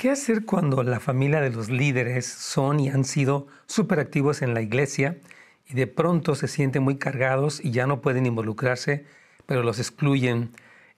¿Qué 0.00 0.10
hacer 0.10 0.46
cuando 0.46 0.82
la 0.82 0.98
familia 0.98 1.42
de 1.42 1.50
los 1.50 1.68
líderes 1.68 2.24
son 2.24 2.80
y 2.80 2.88
han 2.88 3.04
sido 3.04 3.48
súper 3.66 4.00
activos 4.00 4.40
en 4.40 4.54
la 4.54 4.62
iglesia 4.62 5.18
y 5.68 5.74
de 5.74 5.86
pronto 5.86 6.34
se 6.34 6.48
sienten 6.48 6.82
muy 6.82 6.96
cargados 6.96 7.62
y 7.62 7.70
ya 7.70 7.86
no 7.86 8.00
pueden 8.00 8.24
involucrarse, 8.24 9.04
pero 9.44 9.62
los 9.62 9.78
excluyen 9.78 10.52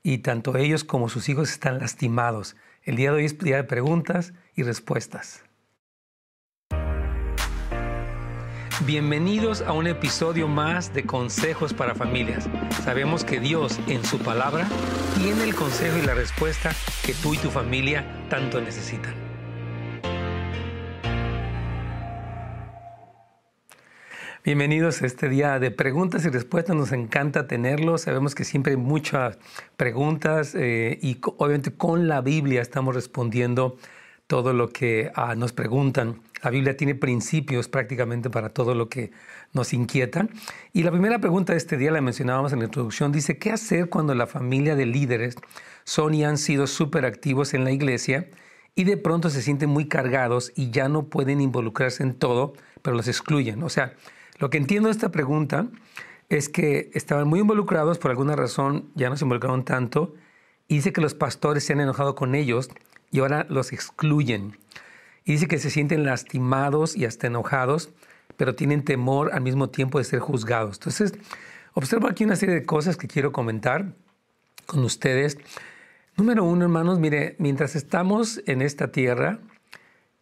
y 0.04 0.18
tanto 0.18 0.56
ellos 0.56 0.84
como 0.84 1.08
sus 1.08 1.28
hijos 1.28 1.50
están 1.50 1.80
lastimados? 1.80 2.54
El 2.84 2.94
día 2.94 3.10
de 3.10 3.16
hoy 3.16 3.24
es 3.24 3.36
día 3.40 3.56
de 3.56 3.64
preguntas 3.64 4.34
y 4.54 4.62
respuestas. 4.62 5.42
Bienvenidos 8.84 9.62
a 9.62 9.72
un 9.72 9.86
episodio 9.86 10.48
más 10.48 10.92
de 10.92 11.04
Consejos 11.04 11.72
para 11.72 11.94
Familias. 11.94 12.48
Sabemos 12.82 13.24
que 13.24 13.38
Dios 13.38 13.78
en 13.86 14.04
su 14.04 14.18
palabra 14.18 14.66
tiene 15.16 15.44
el 15.44 15.54
consejo 15.54 15.98
y 15.98 16.02
la 16.04 16.14
respuesta 16.14 16.72
que 17.06 17.14
tú 17.14 17.32
y 17.32 17.36
tu 17.36 17.48
familia 17.48 18.04
tanto 18.28 18.60
necesitan. 18.60 19.14
Bienvenidos 24.42 25.00
a 25.02 25.06
este 25.06 25.28
día 25.28 25.60
de 25.60 25.70
preguntas 25.70 26.24
y 26.24 26.30
respuestas. 26.30 26.74
Nos 26.74 26.90
encanta 26.90 27.46
tenerlos. 27.46 28.00
Sabemos 28.00 28.34
que 28.34 28.42
siempre 28.42 28.72
hay 28.72 28.78
muchas 28.78 29.38
preguntas 29.76 30.56
eh, 30.56 30.98
y 31.00 31.18
obviamente 31.22 31.72
con 31.72 32.08
la 32.08 32.20
Biblia 32.20 32.60
estamos 32.60 32.96
respondiendo 32.96 33.76
todo 34.26 34.52
lo 34.52 34.70
que 34.70 35.12
ah, 35.14 35.36
nos 35.36 35.52
preguntan. 35.52 36.20
La 36.42 36.50
Biblia 36.50 36.76
tiene 36.76 36.96
principios 36.96 37.68
prácticamente 37.68 38.28
para 38.28 38.48
todo 38.48 38.74
lo 38.74 38.88
que 38.88 39.12
nos 39.52 39.72
inquieta. 39.72 40.26
Y 40.72 40.82
la 40.82 40.90
primera 40.90 41.20
pregunta 41.20 41.52
de 41.52 41.58
este 41.58 41.76
día 41.76 41.92
la 41.92 42.00
mencionábamos 42.00 42.52
en 42.52 42.58
la 42.58 42.64
introducción. 42.64 43.12
Dice, 43.12 43.38
¿qué 43.38 43.52
hacer 43.52 43.88
cuando 43.88 44.14
la 44.14 44.26
familia 44.26 44.74
de 44.74 44.86
líderes 44.86 45.36
son 45.84 46.14
y 46.14 46.24
han 46.24 46.38
sido 46.38 46.66
súper 46.66 47.06
activos 47.06 47.54
en 47.54 47.62
la 47.62 47.70
iglesia 47.70 48.28
y 48.74 48.84
de 48.84 48.96
pronto 48.96 49.30
se 49.30 49.40
sienten 49.40 49.70
muy 49.70 49.86
cargados 49.86 50.52
y 50.56 50.70
ya 50.70 50.88
no 50.88 51.04
pueden 51.04 51.40
involucrarse 51.40 52.02
en 52.02 52.14
todo, 52.14 52.54
pero 52.82 52.96
los 52.96 53.06
excluyen? 53.06 53.62
O 53.62 53.68
sea, 53.68 53.94
lo 54.38 54.50
que 54.50 54.58
entiendo 54.58 54.88
de 54.88 54.92
esta 54.92 55.12
pregunta 55.12 55.68
es 56.28 56.48
que 56.48 56.90
estaban 56.94 57.28
muy 57.28 57.38
involucrados, 57.38 57.98
por 57.98 58.10
alguna 58.10 58.34
razón 58.34 58.90
ya 58.96 59.08
no 59.10 59.16
se 59.16 59.24
involucraron 59.24 59.64
tanto, 59.64 60.14
y 60.66 60.76
dice 60.76 60.92
que 60.92 61.00
los 61.00 61.14
pastores 61.14 61.64
se 61.64 61.74
han 61.74 61.80
enojado 61.80 62.16
con 62.16 62.34
ellos 62.34 62.68
y 63.12 63.20
ahora 63.20 63.46
los 63.48 63.72
excluyen. 63.72 64.56
Y 65.24 65.32
dice 65.32 65.48
que 65.48 65.58
se 65.58 65.70
sienten 65.70 66.04
lastimados 66.04 66.96
y 66.96 67.04
hasta 67.04 67.26
enojados, 67.26 67.90
pero 68.36 68.54
tienen 68.54 68.84
temor 68.84 69.32
al 69.32 69.42
mismo 69.42 69.70
tiempo 69.70 69.98
de 69.98 70.04
ser 70.04 70.20
juzgados. 70.20 70.76
Entonces, 70.76 71.14
observo 71.74 72.08
aquí 72.08 72.24
una 72.24 72.36
serie 72.36 72.54
de 72.54 72.64
cosas 72.64 72.96
que 72.96 73.08
quiero 73.08 73.32
comentar 73.32 73.92
con 74.66 74.84
ustedes. 74.84 75.38
Número 76.16 76.44
uno, 76.44 76.64
hermanos, 76.64 76.98
mire, 76.98 77.36
mientras 77.38 77.76
estamos 77.76 78.42
en 78.46 78.62
esta 78.62 78.92
tierra 78.92 79.38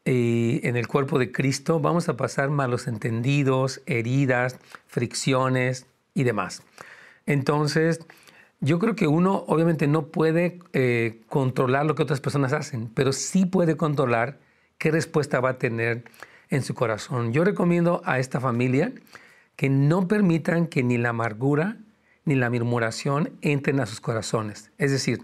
y 0.04 0.60
en 0.66 0.76
el 0.76 0.86
cuerpo 0.86 1.18
de 1.18 1.32
Cristo, 1.32 1.80
vamos 1.80 2.08
a 2.08 2.16
pasar 2.16 2.50
malos 2.50 2.86
entendidos, 2.86 3.82
heridas, 3.86 4.58
fricciones 4.86 5.86
y 6.14 6.24
demás. 6.24 6.62
Entonces, 7.26 8.00
yo 8.60 8.78
creo 8.78 8.94
que 8.94 9.06
uno 9.06 9.44
obviamente 9.46 9.86
no 9.86 10.06
puede 10.08 10.58
eh, 10.72 11.20
controlar 11.28 11.86
lo 11.86 11.94
que 11.94 12.02
otras 12.02 12.20
personas 12.20 12.52
hacen, 12.52 12.90
pero 12.94 13.12
sí 13.12 13.46
puede 13.46 13.76
controlar 13.76 14.38
qué 14.80 14.90
respuesta 14.90 15.40
va 15.40 15.50
a 15.50 15.58
tener 15.58 16.04
en 16.48 16.62
su 16.62 16.74
corazón. 16.74 17.32
Yo 17.32 17.44
recomiendo 17.44 18.00
a 18.06 18.18
esta 18.18 18.40
familia 18.40 18.92
que 19.54 19.68
no 19.68 20.08
permitan 20.08 20.66
que 20.66 20.82
ni 20.82 20.96
la 20.96 21.10
amargura 21.10 21.76
ni 22.24 22.34
la 22.34 22.48
murmuración 22.48 23.30
entren 23.42 23.78
a 23.78 23.86
sus 23.86 24.00
corazones. 24.00 24.72
Es 24.78 24.90
decir, 24.90 25.22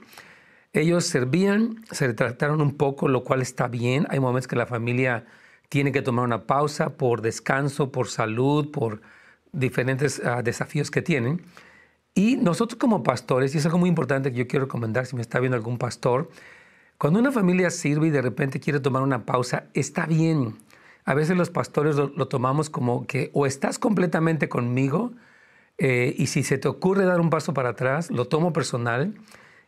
ellos 0.75 1.07
servían, 1.07 1.85
se 1.91 2.07
retrataron 2.07 2.61
un 2.61 2.77
poco, 2.77 3.09
lo 3.09 3.25
cual 3.25 3.41
está 3.41 3.67
bien. 3.67 4.07
Hay 4.11 4.21
momentos 4.21 4.47
que 4.47 4.57
la 4.57 4.67
familia 4.67 5.25
tiene 5.71 5.91
que 5.91 6.03
tomar 6.03 6.27
una 6.27 6.47
pausa 6.47 6.91
por 6.91 7.23
descanso, 7.23 7.91
por 7.91 8.09
salud, 8.09 8.71
por 8.71 9.01
diferentes 9.53 10.21
ah, 10.23 10.43
desafíos 10.43 10.91
que 10.91 11.01
tienen. 11.01 11.41
Y 12.15 12.37
nosotros 12.37 12.79
como 12.79 13.03
pastores, 13.03 13.55
y 13.55 13.59
es 13.59 13.65
algo 13.65 13.79
muy 13.79 13.89
importante 13.89 14.31
que 14.33 14.39
yo 14.39 14.49
quiero 14.49 14.67
recomendar 14.67 15.07
si 15.07 15.17
me 15.17 15.23
está 15.23 15.41
viendo 15.41 15.57
algún 15.57 15.79
pastor, 15.79 16.29
cuando 16.99 17.21
una 17.21 17.33
familia 17.33 17.71
sirve 17.71 18.07
y 18.07 18.11
de 18.11 18.23
repente 18.23 18.59
quiere 18.59 18.81
tomar 18.81 19.03
una 19.03 19.27
pausa, 19.27 19.65
está 19.75 20.07
bien. 20.07 20.57
A 21.05 21.15
veces 21.15 21.37
los 21.37 21.51
pastores 21.51 21.97
lo, 21.97 22.29
tomamos 22.29 22.71
como 22.71 23.07
que 23.07 23.31
o 23.35 23.47
estás 23.47 23.79
completamente 23.79 24.49
conmigo 24.49 25.13
eh, 25.79 26.15
y 26.17 26.29
si 26.29 26.43
se 26.43 26.59
te 26.59 26.69
ocurre 26.69 27.05
dar 27.05 27.21
un 27.21 27.31
paso 27.31 27.55
para 27.55 27.71
atrás, 27.71 28.11
lo 28.11 28.27
tomo 28.27 28.53
personal 28.53 29.15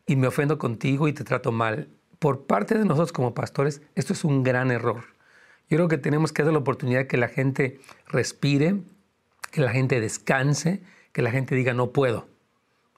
y 0.07 0.17
me 0.17 0.27
ofendo 0.27 0.59
contigo 0.59 1.07
y 1.07 1.13
te 1.13 1.23
trato 1.23 1.53
mal. 1.53 1.89
Por 2.19 2.47
parte 2.47 2.77
de 2.77 2.85
nosotros 2.85 3.13
como 3.13 3.35
pastores, 3.35 3.83
esto 3.95 4.15
es 4.15 4.25
un 4.25 4.43
gran 4.43 4.71
error. 4.71 5.05
Yo 5.69 5.77
creo 5.77 5.89
que 5.89 5.99
tenemos 5.99 6.33
que 6.33 6.43
dar 6.43 6.53
la 6.53 6.59
oportunidad 6.59 7.07
que 7.07 7.19
la 7.19 7.29
gente 7.29 7.79
respire, 8.07 8.81
que 9.53 9.61
la 9.61 9.71
gente 9.71 10.01
descanse, 10.01 10.83
que 11.13 11.21
la 11.21 11.31
gente 11.31 11.55
diga 11.55 11.75
no 11.75 11.93
puedo. 11.93 12.27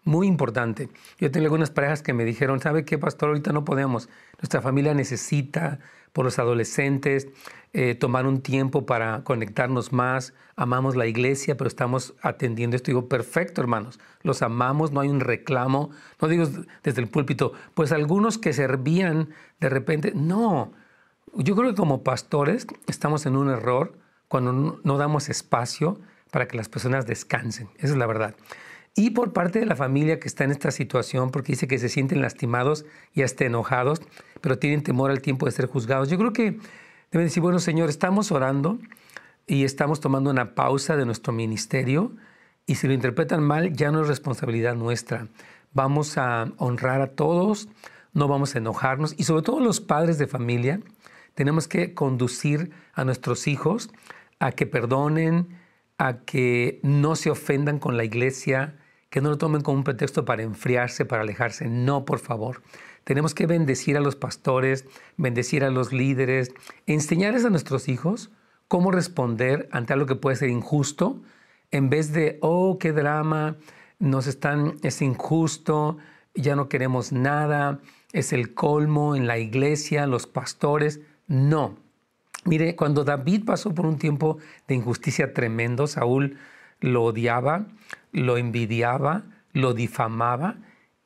Muy 0.04 0.26
importante. 0.26 0.88
Yo 1.18 1.30
tengo 1.30 1.44
algunas 1.44 1.70
parejas 1.70 2.02
que 2.02 2.14
me 2.14 2.24
dijeron, 2.24 2.60
¿sabe 2.60 2.84
qué, 2.84 2.96
pastor? 2.96 3.28
Ahorita 3.28 3.52
no 3.52 3.64
podemos. 3.64 4.08
Nuestra 4.38 4.62
familia 4.62 4.94
necesita, 4.94 5.78
por 6.12 6.24
los 6.24 6.38
adolescentes, 6.38 7.28
eh, 7.74 7.94
tomar 7.94 8.26
un 8.26 8.40
tiempo 8.40 8.86
para 8.86 9.22
conectarnos 9.24 9.92
más. 9.92 10.32
Amamos 10.56 10.96
la 10.96 11.06
iglesia, 11.06 11.56
pero 11.58 11.68
estamos 11.68 12.14
atendiendo 12.22 12.76
esto. 12.76 12.90
Digo, 12.90 13.08
perfecto, 13.08 13.60
hermanos. 13.60 14.00
Los 14.22 14.40
amamos, 14.40 14.90
no 14.90 15.00
hay 15.00 15.10
un 15.10 15.20
reclamo. 15.20 15.90
No 16.20 16.28
digo 16.28 16.46
desde 16.82 17.02
el 17.02 17.08
púlpito, 17.08 17.52
pues 17.74 17.92
algunos 17.92 18.38
que 18.38 18.54
servían 18.54 19.28
de 19.60 19.68
repente. 19.68 20.12
No. 20.14 20.72
Yo 21.34 21.54
creo 21.54 21.70
que 21.70 21.76
como 21.76 22.02
pastores 22.02 22.66
estamos 22.86 23.26
en 23.26 23.36
un 23.36 23.50
error 23.50 23.98
cuando 24.28 24.80
no 24.82 24.96
damos 24.96 25.28
espacio 25.28 26.00
para 26.30 26.48
que 26.48 26.56
las 26.56 26.70
personas 26.70 27.06
descansen. 27.06 27.68
Esa 27.76 27.92
es 27.92 27.96
la 27.96 28.06
verdad 28.06 28.34
y 28.94 29.10
por 29.10 29.32
parte 29.32 29.60
de 29.60 29.66
la 29.66 29.76
familia 29.76 30.18
que 30.18 30.28
está 30.28 30.44
en 30.44 30.50
esta 30.50 30.70
situación, 30.70 31.30
porque 31.30 31.52
dice 31.52 31.68
que 31.68 31.78
se 31.78 31.88
sienten 31.88 32.20
lastimados 32.20 32.84
y 33.14 33.22
hasta 33.22 33.44
enojados, 33.44 34.00
pero 34.40 34.58
tienen 34.58 34.82
temor 34.82 35.10
al 35.10 35.22
tiempo 35.22 35.46
de 35.46 35.52
ser 35.52 35.66
juzgados. 35.66 36.08
Yo 36.08 36.18
creo 36.18 36.32
que 36.32 36.58
deben 37.10 37.26
decir, 37.26 37.42
bueno, 37.42 37.58
Señor, 37.60 37.88
estamos 37.88 38.32
orando 38.32 38.78
y 39.46 39.64
estamos 39.64 40.00
tomando 40.00 40.30
una 40.30 40.54
pausa 40.54 40.96
de 40.96 41.06
nuestro 41.06 41.32
ministerio 41.32 42.12
y 42.66 42.76
si 42.76 42.86
lo 42.86 42.92
interpretan 42.92 43.42
mal, 43.42 43.72
ya 43.72 43.90
no 43.90 44.02
es 44.02 44.08
responsabilidad 44.08 44.74
nuestra. 44.74 45.28
Vamos 45.72 46.18
a 46.18 46.52
honrar 46.56 47.00
a 47.00 47.08
todos, 47.08 47.68
no 48.12 48.28
vamos 48.28 48.54
a 48.54 48.58
enojarnos 48.58 49.14
y 49.16 49.24
sobre 49.24 49.42
todo 49.42 49.60
los 49.60 49.80
padres 49.80 50.18
de 50.18 50.26
familia, 50.26 50.80
tenemos 51.34 51.68
que 51.68 51.94
conducir 51.94 52.72
a 52.92 53.04
nuestros 53.04 53.46
hijos 53.46 53.90
a 54.40 54.52
que 54.52 54.66
perdonen, 54.66 55.59
a 56.00 56.24
que 56.24 56.80
no 56.82 57.14
se 57.14 57.30
ofendan 57.30 57.78
con 57.78 57.98
la 57.98 58.04
iglesia, 58.04 58.78
que 59.10 59.20
no 59.20 59.28
lo 59.28 59.36
tomen 59.36 59.60
como 59.60 59.76
un 59.76 59.84
pretexto 59.84 60.24
para 60.24 60.42
enfriarse, 60.42 61.04
para 61.04 61.20
alejarse. 61.20 61.68
No, 61.68 62.06
por 62.06 62.20
favor. 62.20 62.62
Tenemos 63.04 63.34
que 63.34 63.46
bendecir 63.46 63.98
a 63.98 64.00
los 64.00 64.16
pastores, 64.16 64.86
bendecir 65.18 65.62
a 65.62 65.68
los 65.68 65.92
líderes, 65.92 66.54
enseñarles 66.86 67.44
a 67.44 67.50
nuestros 67.50 67.86
hijos 67.90 68.30
cómo 68.66 68.92
responder 68.92 69.68
ante 69.72 69.92
algo 69.92 70.06
que 70.06 70.14
puede 70.14 70.36
ser 70.36 70.48
injusto, 70.48 71.20
en 71.70 71.90
vez 71.90 72.14
de, 72.14 72.38
oh, 72.40 72.78
qué 72.78 72.92
drama, 72.92 73.58
nos 73.98 74.26
están, 74.26 74.76
es 74.82 75.02
injusto, 75.02 75.98
ya 76.34 76.56
no 76.56 76.70
queremos 76.70 77.12
nada, 77.12 77.80
es 78.14 78.32
el 78.32 78.54
colmo 78.54 79.16
en 79.16 79.26
la 79.26 79.38
iglesia, 79.38 80.06
los 80.06 80.26
pastores. 80.26 81.00
No. 81.26 81.76
Mire, 82.44 82.74
cuando 82.74 83.04
David 83.04 83.44
pasó 83.44 83.74
por 83.74 83.86
un 83.86 83.98
tiempo 83.98 84.38
de 84.66 84.74
injusticia 84.74 85.34
tremendo, 85.34 85.86
Saúl 85.86 86.38
lo 86.80 87.04
odiaba, 87.04 87.66
lo 88.12 88.38
envidiaba, 88.38 89.24
lo 89.52 89.74
difamaba 89.74 90.56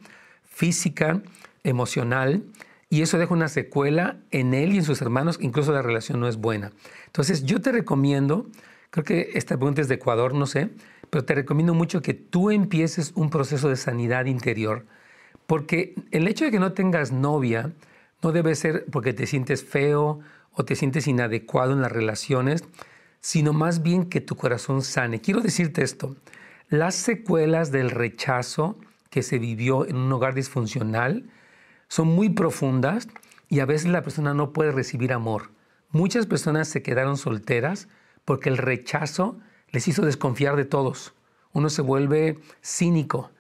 física, 0.44 1.22
emocional, 1.64 2.44
y 2.88 3.02
eso 3.02 3.18
deja 3.18 3.34
una 3.34 3.48
secuela 3.48 4.18
en 4.30 4.54
él 4.54 4.74
y 4.74 4.78
en 4.78 4.84
sus 4.84 5.02
hermanos, 5.02 5.38
incluso 5.40 5.72
la 5.72 5.82
relación 5.82 6.20
no 6.20 6.28
es 6.28 6.36
buena. 6.36 6.72
Entonces 7.06 7.44
yo 7.44 7.60
te 7.60 7.72
recomiendo, 7.72 8.46
creo 8.90 9.04
que 9.04 9.30
esta 9.34 9.56
pregunta 9.56 9.80
es 9.80 9.88
de 9.88 9.96
Ecuador, 9.96 10.34
no 10.34 10.46
sé, 10.46 10.70
pero 11.10 11.24
te 11.24 11.34
recomiendo 11.34 11.74
mucho 11.74 12.02
que 12.02 12.14
tú 12.14 12.50
empieces 12.50 13.12
un 13.14 13.30
proceso 13.30 13.68
de 13.68 13.76
sanidad 13.76 14.26
interior, 14.26 14.86
porque 15.46 15.94
el 16.10 16.28
hecho 16.28 16.44
de 16.44 16.50
que 16.50 16.58
no 16.58 16.72
tengas 16.72 17.12
novia 17.12 17.72
no 18.22 18.32
debe 18.32 18.54
ser 18.54 18.86
porque 18.90 19.12
te 19.12 19.26
sientes 19.26 19.64
feo 19.64 20.20
o 20.52 20.64
te 20.64 20.74
sientes 20.74 21.06
inadecuado 21.06 21.72
en 21.72 21.82
las 21.82 21.92
relaciones, 21.92 22.64
sino 23.20 23.52
más 23.52 23.82
bien 23.82 24.06
que 24.06 24.20
tu 24.20 24.36
corazón 24.36 24.82
sane. 24.82 25.20
Quiero 25.20 25.40
decirte 25.40 25.82
esto, 25.82 26.16
las 26.68 26.94
secuelas 26.94 27.70
del 27.70 27.90
rechazo 27.90 28.78
que 29.10 29.22
se 29.22 29.38
vivió 29.38 29.86
en 29.86 29.96
un 29.96 30.12
hogar 30.12 30.34
disfuncional 30.34 31.30
son 31.88 32.08
muy 32.08 32.30
profundas 32.30 33.08
y 33.48 33.60
a 33.60 33.66
veces 33.66 33.90
la 33.90 34.02
persona 34.02 34.34
no 34.34 34.52
puede 34.52 34.72
recibir 34.72 35.12
amor. 35.12 35.50
Muchas 35.90 36.26
personas 36.26 36.68
se 36.68 36.82
quedaron 36.82 37.16
solteras 37.16 37.88
porque 38.24 38.48
el 38.48 38.58
rechazo 38.58 39.38
les 39.70 39.86
hizo 39.88 40.04
desconfiar 40.04 40.56
de 40.56 40.64
todos. 40.64 41.14
Uno 41.52 41.70
se 41.70 41.82
vuelve 41.82 42.38
cínico. 42.62 43.30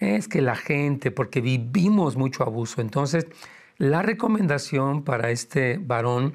Es 0.00 0.26
que 0.26 0.40
la 0.40 0.56
gente, 0.56 1.10
porque 1.10 1.40
vivimos 1.40 2.16
mucho 2.16 2.42
abuso. 2.42 2.80
Entonces, 2.80 3.26
la 3.78 4.02
recomendación 4.02 5.04
para 5.04 5.30
este 5.30 5.78
varón 5.78 6.34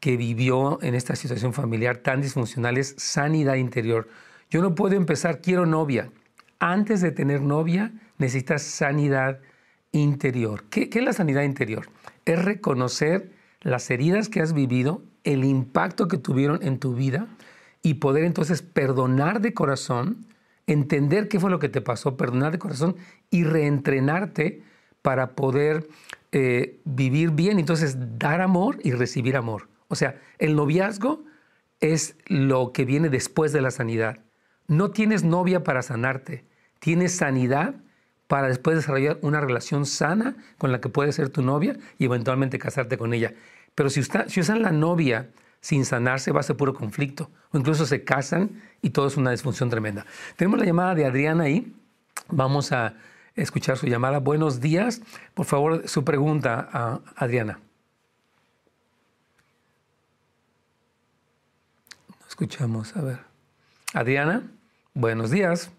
que 0.00 0.16
vivió 0.16 0.78
en 0.82 0.94
esta 0.94 1.16
situación 1.16 1.52
familiar 1.52 1.98
tan 1.98 2.20
disfuncional 2.20 2.78
es 2.78 2.94
sanidad 2.98 3.56
interior. 3.56 4.08
Yo 4.50 4.62
no 4.62 4.74
puedo 4.74 4.94
empezar, 4.94 5.40
quiero 5.40 5.66
novia. 5.66 6.10
Antes 6.60 7.00
de 7.00 7.10
tener 7.10 7.40
novia, 7.40 7.92
necesitas 8.18 8.62
sanidad 8.62 9.40
interior. 9.92 10.64
¿Qué, 10.70 10.88
¿Qué, 10.88 11.00
es 11.00 11.04
la 11.04 11.12
sanidad 11.12 11.42
interior? 11.42 11.88
Es 12.24 12.42
reconocer 12.42 13.32
las 13.60 13.90
heridas 13.90 14.28
que 14.28 14.40
has 14.40 14.52
vivido, 14.52 15.02
el 15.24 15.44
impacto 15.44 16.08
que 16.08 16.18
tuvieron 16.18 16.62
en 16.62 16.78
tu 16.78 16.94
vida 16.94 17.26
y 17.82 17.94
poder 17.94 18.24
entonces 18.24 18.62
perdonar 18.62 19.40
de 19.40 19.54
corazón, 19.54 20.26
entender 20.68 21.28
qué 21.28 21.40
fue 21.40 21.50
lo 21.50 21.58
que 21.58 21.68
te 21.68 21.80
pasó, 21.80 22.16
perdonar 22.16 22.52
de 22.52 22.58
corazón 22.58 22.96
y 23.30 23.42
reentrenarte 23.42 24.62
para 25.02 25.34
poder 25.34 25.88
eh, 26.30 26.78
vivir 26.84 27.30
bien, 27.30 27.58
entonces 27.58 27.96
dar 28.18 28.40
amor 28.42 28.78
y 28.84 28.92
recibir 28.92 29.36
amor. 29.36 29.68
O 29.88 29.96
sea, 29.96 30.20
el 30.38 30.54
noviazgo 30.54 31.24
es 31.80 32.16
lo 32.26 32.72
que 32.72 32.84
viene 32.84 33.08
después 33.08 33.52
de 33.52 33.62
la 33.62 33.70
sanidad. 33.70 34.18
No 34.66 34.90
tienes 34.90 35.24
novia 35.24 35.64
para 35.64 35.82
sanarte, 35.82 36.44
tienes 36.78 37.16
sanidad 37.16 37.76
para 38.26 38.48
después 38.48 38.76
desarrollar 38.76 39.18
una 39.22 39.40
relación 39.40 39.86
sana 39.86 40.36
con 40.58 40.70
la 40.70 40.82
que 40.82 40.90
puedes 40.90 41.14
ser 41.14 41.30
tu 41.30 41.40
novia 41.40 41.78
y 41.96 42.04
eventualmente 42.04 42.58
casarte 42.58 42.98
con 42.98 43.14
ella. 43.14 43.32
Pero 43.74 43.88
si 43.88 44.00
usan 44.00 44.60
la 44.60 44.72
novia 44.72 45.30
sin 45.60 45.84
sanarse 45.84 46.32
va 46.32 46.40
a 46.40 46.42
ser 46.42 46.56
puro 46.56 46.74
conflicto. 46.74 47.30
O 47.52 47.58
incluso 47.58 47.86
se 47.86 48.04
casan 48.04 48.62
y 48.82 48.90
todo 48.90 49.06
es 49.06 49.16
una 49.16 49.30
disfunción 49.30 49.70
tremenda. 49.70 50.06
Tenemos 50.36 50.58
la 50.58 50.66
llamada 50.66 50.94
de 50.94 51.06
Adriana 51.06 51.44
ahí. 51.44 51.74
Vamos 52.28 52.72
a 52.72 52.94
escuchar 53.34 53.76
su 53.76 53.86
llamada. 53.86 54.18
Buenos 54.18 54.60
días. 54.60 55.00
Por 55.34 55.46
favor, 55.46 55.88
su 55.88 56.04
pregunta 56.04 56.68
a 56.72 57.00
Adriana. 57.16 57.58
escuchamos, 62.40 62.96
a 62.96 63.00
ver. 63.00 63.18
Adriana, 63.94 64.44
buenos 64.94 65.30
días. 65.32 65.72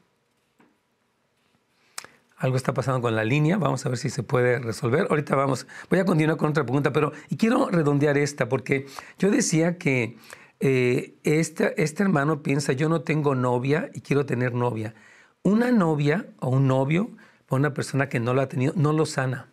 Algo 2.40 2.56
está 2.56 2.74
pasando 2.74 3.02
con 3.02 3.18
la 3.18 3.26
línea, 3.26 3.58
vamos 3.58 3.86
a 3.86 3.90
ver 3.90 3.98
si 3.98 4.10
se 4.10 4.24
puede 4.24 4.60
resolver. 4.60 5.08
Ahorita 5.10 5.36
vamos, 5.36 5.68
voy 5.90 6.00
a 6.00 6.06
continuar 6.06 6.38
con 6.38 6.50
otra 6.50 6.64
pregunta, 6.64 6.94
pero 6.94 7.12
y 7.30 7.36
quiero 7.36 7.70
redondear 7.70 8.18
esta 8.18 8.48
porque 8.48 8.86
yo 9.18 9.30
decía 9.30 9.78
que 9.78 10.18
eh, 10.62 11.16
este, 11.26 11.82
este 11.84 12.02
hermano 12.02 12.42
piensa, 12.42 12.72
yo 12.72 12.88
no 12.88 13.02
tengo 13.02 13.36
novia 13.36 13.90
y 13.94 14.00
quiero 14.00 14.26
tener 14.26 14.54
novia. 14.54 14.96
Una 15.44 15.72
novia 15.72 16.28
o 16.40 16.48
un 16.48 16.66
novio 16.66 17.12
o 17.50 17.58
una 17.58 17.74
persona 17.74 18.08
que 18.08 18.22
no 18.22 18.34
lo 18.34 18.42
ha 18.42 18.48
tenido, 18.48 18.72
no 18.78 18.94
lo 18.94 19.06
sana. 19.06 19.50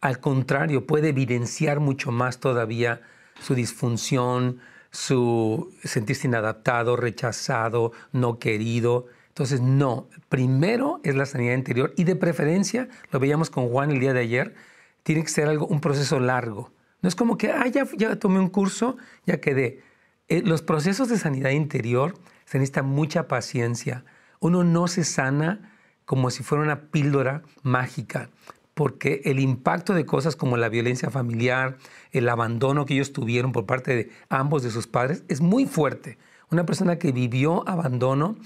Al 0.00 0.20
contrario, 0.20 0.86
puede 0.86 1.08
evidenciar 1.08 1.80
mucho 1.80 2.12
más 2.12 2.38
todavía 2.38 3.00
su 3.40 3.56
disfunción, 3.56 4.60
su 4.92 5.74
sentirse 5.82 6.28
inadaptado, 6.28 6.94
rechazado, 6.94 7.90
no 8.12 8.38
querido. 8.38 9.06
Entonces, 9.38 9.60
no, 9.60 10.08
primero 10.28 11.00
es 11.04 11.14
la 11.14 11.24
sanidad 11.24 11.54
interior 11.54 11.94
y 11.96 12.02
de 12.02 12.16
preferencia, 12.16 12.88
lo 13.12 13.20
veíamos 13.20 13.50
con 13.50 13.68
Juan 13.68 13.92
el 13.92 14.00
día 14.00 14.12
de 14.12 14.18
ayer, 14.18 14.56
tiene 15.04 15.22
que 15.22 15.28
ser 15.28 15.46
algo, 15.46 15.64
un 15.68 15.80
proceso 15.80 16.18
largo. 16.18 16.72
No 17.02 17.08
es 17.08 17.14
como 17.14 17.38
que, 17.38 17.52
ah, 17.52 17.64
ya, 17.68 18.16
tomé 18.16 18.40
un 18.40 18.48
curso, 18.48 18.96
ya 19.26 19.40
quedé. 19.40 19.80
Eh, 20.26 20.42
los 20.44 20.60
procesos 20.62 21.08
de 21.08 21.18
sanidad 21.18 21.50
interior 21.50 22.14
se 22.46 22.58
necesita 22.58 22.82
mucha 22.82 23.28
paciencia. 23.28 24.04
Uno 24.40 24.64
no 24.64 24.88
se 24.88 25.04
sana 25.04 25.70
como 26.04 26.30
si 26.32 26.42
fuera 26.42 26.64
una 26.64 26.90
píldora 26.90 27.44
mágica, 27.62 28.30
porque 28.74 29.20
el 29.24 29.38
impacto 29.38 29.94
de 29.94 30.04
cosas 30.04 30.34
como 30.34 30.56
la 30.56 30.68
violencia 30.68 31.10
familiar, 31.10 31.76
el 32.10 32.28
abandono 32.28 32.86
que 32.86 32.94
ellos 32.94 33.12
tuvieron 33.12 33.52
por 33.52 33.66
parte 33.66 33.94
de 33.94 34.10
ambos 34.30 34.64
de 34.64 34.72
sus 34.72 34.88
padres, 34.88 35.22
es 35.28 35.40
muy 35.40 35.64
fuerte. 35.64 36.18
Una 36.50 36.66
persona 36.66 36.98
que 36.98 37.12
vivió 37.12 37.68
abandono 37.68 38.36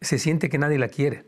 se 0.00 0.18
siente 0.18 0.48
que 0.48 0.58
nadie 0.58 0.78
la 0.78 0.88
quiere. 0.88 1.24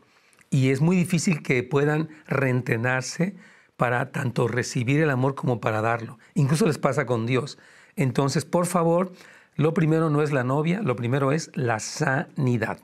Y 0.50 0.70
es 0.70 0.80
muy 0.80 0.96
difícil 0.96 1.42
que 1.42 1.62
puedan 1.62 2.08
reentrenarse 2.26 3.36
para 3.76 4.12
tanto 4.12 4.48
recibir 4.48 5.00
el 5.00 5.10
amor 5.10 5.34
como 5.34 5.60
para 5.60 5.80
darlo. 5.80 6.18
Incluso 6.34 6.66
les 6.66 6.78
pasa 6.78 7.06
con 7.06 7.26
Dios. 7.26 7.58
Entonces, 7.96 8.44
por 8.44 8.66
favor, 8.66 9.12
lo 9.56 9.74
primero 9.74 10.10
no 10.10 10.22
es 10.22 10.32
la 10.32 10.44
novia, 10.44 10.82
lo 10.82 10.96
primero 10.96 11.32
es 11.32 11.50
la 11.54 11.80
sanidad. 11.80 12.78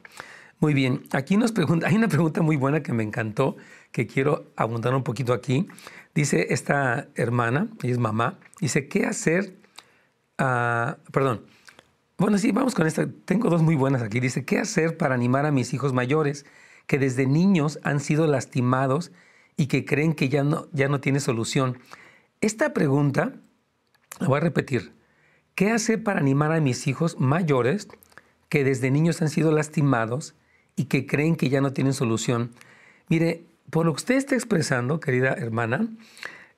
Muy 0.61 0.75
bien, 0.75 1.03
aquí 1.13 1.37
nos 1.37 1.53
pregunta, 1.53 1.87
hay 1.87 1.95
una 1.95 2.09
pregunta 2.09 2.43
muy 2.43 2.57
buena 2.57 2.83
que 2.83 2.93
me 2.93 3.05
encantó, 3.05 3.57
que 3.93 4.07
quiero 4.07 4.51
abundar 4.57 4.95
un 4.95 5.05
poquito 5.05 5.33
aquí. 5.33 5.69
Dice 6.15 6.49
esta 6.51 7.09
hermana, 7.15 7.69
ella 7.83 7.93
es 7.93 7.99
mamá, 7.99 8.39
dice, 8.61 8.89
¿qué 8.89 9.07
hacer? 9.07 9.55
Ah, 10.37 10.97
perdón, 11.13 11.45
bueno, 12.19 12.37
sí, 12.39 12.51
vamos 12.51 12.75
con 12.75 12.87
esta. 12.87 13.09
Tengo 13.25 13.49
dos 13.49 13.63
muy 13.63 13.77
buenas 13.77 14.03
aquí. 14.03 14.19
Dice, 14.19 14.45
¿qué 14.45 14.59
hacer 14.59 14.97
para 14.97 15.15
animar 15.15 15.47
a 15.47 15.53
mis 15.53 15.73
hijos 15.73 15.93
mayores 15.93 16.45
que 16.87 16.99
desde 16.99 17.27
niños 17.27 17.79
han 17.85 18.01
sido 18.01 18.27
lastimados 18.27 19.13
y 19.57 19.67
que 19.67 19.85
creen 19.85 20.15
que 20.15 20.29
ya 20.29 20.43
no, 20.43 20.67
ya 20.73 20.89
no 20.89 21.01
tiene 21.01 21.21
solución? 21.21 21.79
Esta 22.41 22.73
pregunta, 22.75 23.35
la 24.19 24.27
voy 24.27 24.39
a 24.39 24.41
repetir. 24.41 24.93
¿Qué 25.55 25.71
hacer 25.71 26.03
para 26.03 26.21
animar 26.21 26.53
a 26.53 26.61
mis 26.61 26.87
hijos 26.87 27.19
mayores 27.19 27.89
que 28.49 28.65
desde 28.65 28.91
niños 28.91 29.23
han 29.23 29.29
sido 29.29 29.53
lastimados 29.53 30.35
y 30.77 30.85
que 30.85 31.07
creen 31.07 31.37
que 31.37 31.49
ya 31.49 31.61
no 31.61 31.73
tienen 31.73 31.95
solución? 31.95 32.53
Mire, 33.09 33.45
por 33.71 33.87
lo 33.87 33.93
que 33.93 33.99
usted 33.99 34.15
está 34.17 34.35
expresando, 34.35 35.01
querida 35.01 35.35
hermana, 35.35 35.89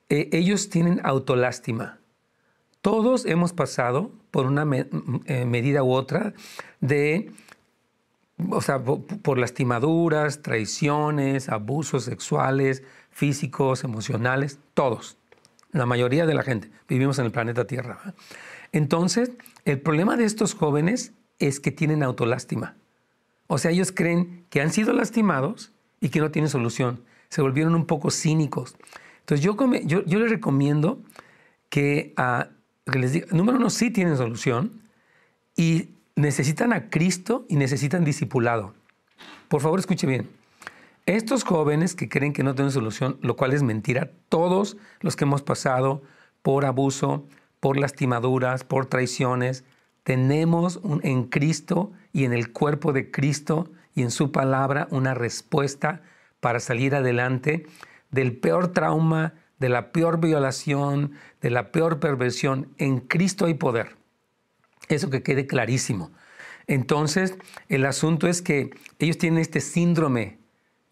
eh, 0.09 0.29
ellos 0.33 0.69
tienen 0.69 1.01
autolástima. 1.03 2.00
Todos 2.81 3.25
hemos 3.27 3.53
pasado 3.53 4.11
por 4.31 4.47
una 4.47 4.65
eh, 5.25 5.45
medida 5.45 5.83
u 5.83 5.91
otra 5.91 6.33
de, 6.79 7.31
o 8.49 8.61
sea, 8.61 8.83
por 8.83 9.37
lastimaduras, 9.37 10.41
traiciones, 10.41 11.49
abusos 11.49 12.05
sexuales, 12.05 12.81
físicos, 13.11 13.83
emocionales, 13.83 14.59
todos. 14.73 15.17
La 15.71 15.85
mayoría 15.85 16.25
de 16.25 16.33
la 16.33 16.41
gente 16.41 16.71
vivimos 16.89 17.19
en 17.19 17.25
el 17.25 17.31
planeta 17.31 17.67
Tierra. 17.67 18.15
Entonces, 18.71 19.31
el 19.63 19.79
problema 19.79 20.17
de 20.17 20.25
estos 20.25 20.55
jóvenes 20.55 21.13
es 21.37 21.59
que 21.59 21.71
tienen 21.71 22.01
autolástima. 22.01 22.75
O 23.45 23.59
sea, 23.59 23.71
ellos 23.71 23.91
creen 23.91 24.45
que 24.49 24.61
han 24.61 24.71
sido 24.71 24.91
lastimados 24.93 25.71
y 25.99 26.09
que 26.09 26.19
no 26.19 26.31
tienen 26.31 26.49
solución. 26.49 27.03
Se 27.29 27.41
volvieron 27.41 27.75
un 27.75 27.85
poco 27.85 28.09
cínicos. 28.09 28.75
Entonces 29.19 29.45
yo, 29.45 29.55
yo, 29.85 30.03
yo 30.03 30.19
les 30.19 30.31
recomiendo 30.31 30.99
que, 31.69 32.13
uh, 32.17 32.60
que 32.85 32.99
les 32.99 33.13
diga, 33.13 33.27
número 33.31 33.57
uno, 33.57 33.69
sí 33.69 33.91
tienen 33.91 34.17
solución 34.17 34.81
y 35.55 35.95
necesitan 36.15 36.73
a 36.73 36.89
Cristo 36.89 37.45
y 37.49 37.55
necesitan 37.55 38.03
discipulado. 38.03 38.73
Por 39.47 39.61
favor, 39.61 39.79
escuche 39.79 40.07
bien. 40.07 40.29
Estos 41.05 41.43
jóvenes 41.43 41.95
que 41.95 42.09
creen 42.09 42.31
que 42.33 42.43
no 42.43 42.55
tienen 42.55 42.71
solución, 42.71 43.17
lo 43.21 43.35
cual 43.35 43.53
es 43.53 43.63
mentira, 43.63 44.11
todos 44.29 44.77
los 44.99 45.15
que 45.15 45.25
hemos 45.25 45.41
pasado 45.41 46.03
por 46.41 46.65
abuso, 46.65 47.27
por 47.59 47.77
lastimaduras, 47.77 48.63
por 48.63 48.85
traiciones, 48.85 49.63
tenemos 50.03 50.79
en 51.03 51.25
Cristo 51.25 51.91
y 52.13 52.25
en 52.25 52.33
el 52.33 52.51
cuerpo 52.51 52.93
de 52.93 53.11
Cristo 53.11 53.71
y 53.93 54.03
en 54.03 54.11
su 54.11 54.31
palabra 54.31 54.87
una 54.91 55.13
respuesta 55.13 56.01
para 56.39 56.59
salir 56.59 56.95
adelante 56.95 57.65
del 58.09 58.37
peor 58.37 58.69
trauma, 58.69 59.33
de 59.61 59.69
la 59.69 59.91
peor 59.91 60.19
violación, 60.19 61.13
de 61.39 61.51
la 61.51 61.71
peor 61.71 61.99
perversión. 61.99 62.73
En 62.79 62.99
Cristo 62.99 63.45
hay 63.45 63.53
poder. 63.53 63.95
Eso 64.89 65.11
que 65.11 65.21
quede 65.21 65.45
clarísimo. 65.45 66.11
Entonces, 66.65 67.37
el 67.69 67.85
asunto 67.85 68.27
es 68.27 68.41
que 68.41 68.71
ellos 68.97 69.19
tienen 69.19 69.39
este 69.39 69.61
síndrome. 69.61 70.39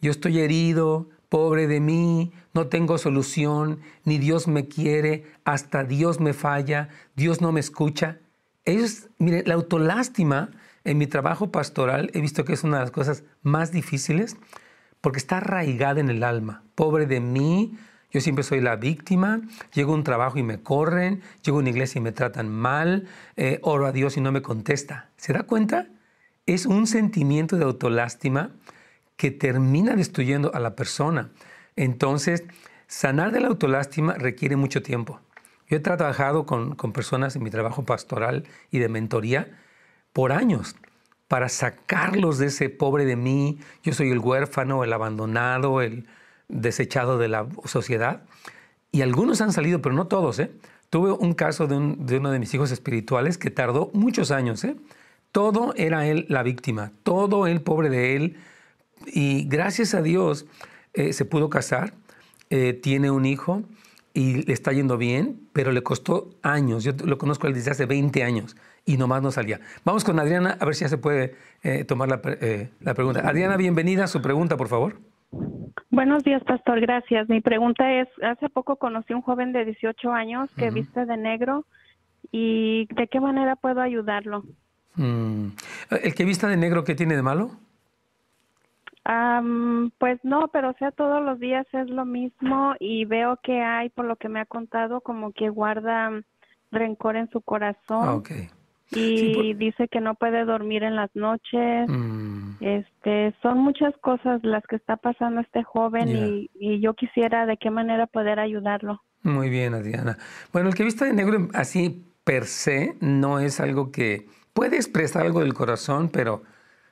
Yo 0.01 0.11
estoy 0.11 0.39
herido, 0.39 1.09
pobre 1.29 1.65
de 1.65 1.79
mí, 1.79 2.31
no 2.53 2.67
tengo 2.67 2.99
solución, 2.99 3.79
ni 4.05 4.19
Dios 4.19 4.47
me 4.47 4.67
quiere, 4.67 5.25
hasta 5.45 5.83
Dios 5.83 6.19
me 6.19 6.33
falla, 6.33 6.89
Dios 7.15 7.41
no 7.41 7.51
me 7.51 7.59
escucha. 7.59 8.19
Ellos, 8.65 9.09
mire, 9.17 9.43
la 9.47 9.55
autolástima 9.55 10.51
en 10.83 10.99
mi 10.99 11.07
trabajo 11.07 11.51
pastoral 11.51 12.11
he 12.13 12.21
visto 12.21 12.45
que 12.45 12.53
es 12.53 12.63
una 12.63 12.77
de 12.77 12.83
las 12.83 12.91
cosas 12.91 13.23
más 13.41 13.71
difíciles 13.71 14.38
porque 15.01 15.17
está 15.17 15.38
arraigada 15.38 15.99
en 15.99 16.09
el 16.09 16.23
alma. 16.23 16.61
Pobre 16.75 17.07
de 17.07 17.19
mí, 17.19 17.77
yo 18.12 18.22
siempre 18.22 18.44
soy 18.44 18.62
la 18.62 18.75
víctima, 18.75 19.42
llego 19.74 19.94
a 19.94 19.96
un 19.96 20.04
trabajo 20.04 20.39
y 20.39 20.44
me 20.44 20.62
corren, 20.62 21.22
llego 21.44 21.58
a 21.58 21.62
una 21.62 21.70
iglesia 21.70 22.00
y 22.00 22.01
me 22.01 22.12
tratan 22.12 22.50
mal, 22.50 23.08
eh, 23.38 23.60
oro 23.62 23.86
a 23.86 23.92
Dios 23.92 24.18
y 24.18 24.22
no 24.22 24.32
me 24.32 24.42
contesta. 24.42 25.10
¿Se 25.18 25.34
da 25.34 25.44
cuenta? 25.44 25.88
Es 26.46 26.66
un 26.66 26.88
sentimiento 26.88 27.58
de 27.58 27.66
autolástima 27.66 28.51
que 29.16 29.32
termina 29.32 29.96
destruyendo 29.96 30.54
a 30.56 30.60
la 30.60 30.75
persona. 30.75 31.30
Entonces, 31.75 32.44
sanar 32.88 33.32
de 33.32 33.42
la 33.42 33.50
autolástima 33.50 34.13
requiere 34.13 34.56
mucho 34.56 34.82
tiempo. 34.82 35.20
Yo 35.68 35.78
he 35.78 35.80
trabajado 35.80 36.46
con, 36.46 36.75
con 36.75 36.94
personas 36.94 37.36
en 37.36 37.44
mi 37.44 37.51
trabajo 37.51 37.84
pastoral 37.86 38.46
y 38.72 38.80
de 38.80 38.89
mentoría 38.89 39.60
por 40.13 40.32
años 40.32 40.75
para 41.30 41.48
sacarlos 41.48 42.39
de 42.39 42.48
ese 42.48 42.70
pobre 42.70 43.06
de 43.06 43.16
mí, 43.16 43.60
yo 43.84 43.94
soy 43.94 44.10
el 44.10 44.18
huérfano, 44.18 44.84
el 44.84 44.92
abandonado, 44.92 45.82
el 45.82 46.08
desechado 46.50 47.18
de 47.18 47.29
la 47.29 47.48
sociedad. 47.65 48.24
Y 48.91 49.01
algunos 49.01 49.39
han 49.41 49.53
salido, 49.53 49.82
pero 49.82 49.96
no 49.96 50.08
todos. 50.08 50.39
¿eh? 50.39 50.51
Tuve 50.89 51.12
un 51.12 51.34
caso 51.34 51.68
de, 51.68 51.77
uno 52.18 52.32
de 52.32 52.39
mis 52.39 52.53
hijos 52.53 52.72
espirituales 52.72 53.38
que 53.38 53.51
tardó 53.51 53.91
muchos 53.94 54.32
años. 54.32 54.63
¿eh? 54.63 54.75
Todo 55.32 55.74
era 55.75 56.08
él 56.08 56.25
la 56.29 56.41
víctima, 56.41 56.91
todo 57.03 57.46
él 57.46 57.62
pobre 57.62 57.89
de 57.89 58.15
él. 58.15 58.38
Y 59.06 59.46
gracias 59.48 59.94
a 59.94 60.01
Dios 60.01 60.46
eh, 60.94 61.13
se 61.13 61.25
pudo 61.25 61.50
casar, 61.50 61.94
eh, 62.50 62.74
tiene 62.74 63.12
un 63.12 63.25
hijo 63.25 63.63
y 64.13 64.41
le 64.44 64.53
está 64.53 64.74
yendo 64.74 64.98
bien, 64.98 65.39
pero 65.53 65.72
le 65.72 65.84
costó 65.84 66.32
años. 66.41 66.84
Yo 66.84 66.94
lo 67.06 67.20
conozco 67.20 67.50
desde 67.51 67.70
hace 67.70 67.86
20 67.86 68.24
años 68.24 68.58
y 68.86 68.98
nomás 68.98 69.22
no 69.22 69.32
salía. 69.32 69.62
Vamos 69.86 70.03
con 70.03 70.20
Adriana 70.20 70.58
a 70.60 70.65
ver 70.65 70.74
si 70.74 70.82
ya 70.82 70.89
se 70.89 70.98
puede 70.98 71.36
eh, 71.62 71.84
tomar 71.84 72.10
la, 72.10 72.20
la, 72.82 72.94
pregunta. 72.96 73.22
Adriana, 73.27 73.56
bienvenida. 73.56 74.08
Su 74.08 74.24
pregunta, 74.24 74.58
por 74.58 74.68
favor. 74.68 74.98
Buenos 75.91 76.24
días, 76.24 76.43
pastor. 76.43 76.79
Gracias. 76.81 77.29
Mi 77.29 77.41
pregunta 77.41 77.91
es, 77.91 78.07
hace 78.24 78.50
poco 78.50 78.77
conocí 78.77 79.13
un 79.13 79.21
joven 79.21 79.53
de 79.53 79.65
18 79.65 80.12
años 80.12 80.50
que 80.55 80.69
viste 80.71 81.05
de 81.05 81.17
negro 81.17 81.65
y 82.31 82.88
¿de 82.93 83.07
qué 83.07 83.19
manera 83.19 83.55
puedo 83.55 83.81
ayudarlo? 83.81 84.43
Mm. 84.95 85.50
¿El 86.03 86.15
que 86.15 86.25
vista 86.25 86.48
de 86.48 86.57
negro 86.57 86.83
qué 86.83 86.95
tiene 86.95 87.15
de 87.15 87.24
malo? 87.24 87.51
pues 89.98 90.19
no, 90.21 90.50
pero 90.50 90.69
o 90.69 90.74
sea, 90.74 90.91
todos 90.91 91.24
los 91.24 91.39
días 91.39 91.65
es 91.74 91.89
lo 91.89 92.05
mismo 92.05 92.75
y 92.79 93.05
veo 93.05 93.39
que 93.41 93.59
hay, 93.59 93.89
por 93.89 94.05
lo 94.05 94.17
que 94.17 94.29
me 94.29 94.39
ha 94.39 94.45
contado, 94.45 95.01
como 95.01 95.31
que 95.31 95.50
guarda 95.50 96.12
rencor 96.71 97.15
en 97.15 97.27
su 97.31 97.41
corazón. 97.41 98.07
Ah, 98.07 98.13
okay 98.13 98.50
y 98.91 99.53
dice 99.53 99.88
que 99.88 100.01
no 100.01 100.15
puede 100.15 100.46
dormir 100.46 100.84
en 100.84 100.96
las 100.96 101.10
noches. 101.15 101.88
Mm. 101.88 102.55
Este, 102.60 103.36
son 103.41 103.60
muchas 103.60 103.96
cosas 103.98 104.43
las 104.43 104.63
que 104.65 104.75
está 104.75 104.98
pasando 104.98 105.41
este 105.41 105.63
joven 105.63 106.10
y, 106.10 106.50
y, 106.60 106.79
yo 106.81 106.93
quisiera 106.93 107.46
de 107.46 107.58
qué 107.58 107.69
manera 107.69 108.08
poder 108.08 108.39
ayudarlo. 108.39 109.01
Muy 109.24 109.50
bien, 109.50 109.74
Adriana. 109.74 110.17
Bueno, 110.51 110.69
el 110.69 110.75
que 110.75 110.84
vista 110.84 111.05
de 111.05 111.13
negro 111.13 111.48
así 111.53 112.05
per 112.24 112.46
se 112.46 112.96
no 113.00 113.39
es 113.39 113.60
algo 113.60 113.91
que 113.91 114.27
puede 114.53 114.75
expresar 114.75 115.25
algo 115.25 115.41
del 115.41 115.53
corazón, 115.53 116.10
pero 116.10 116.43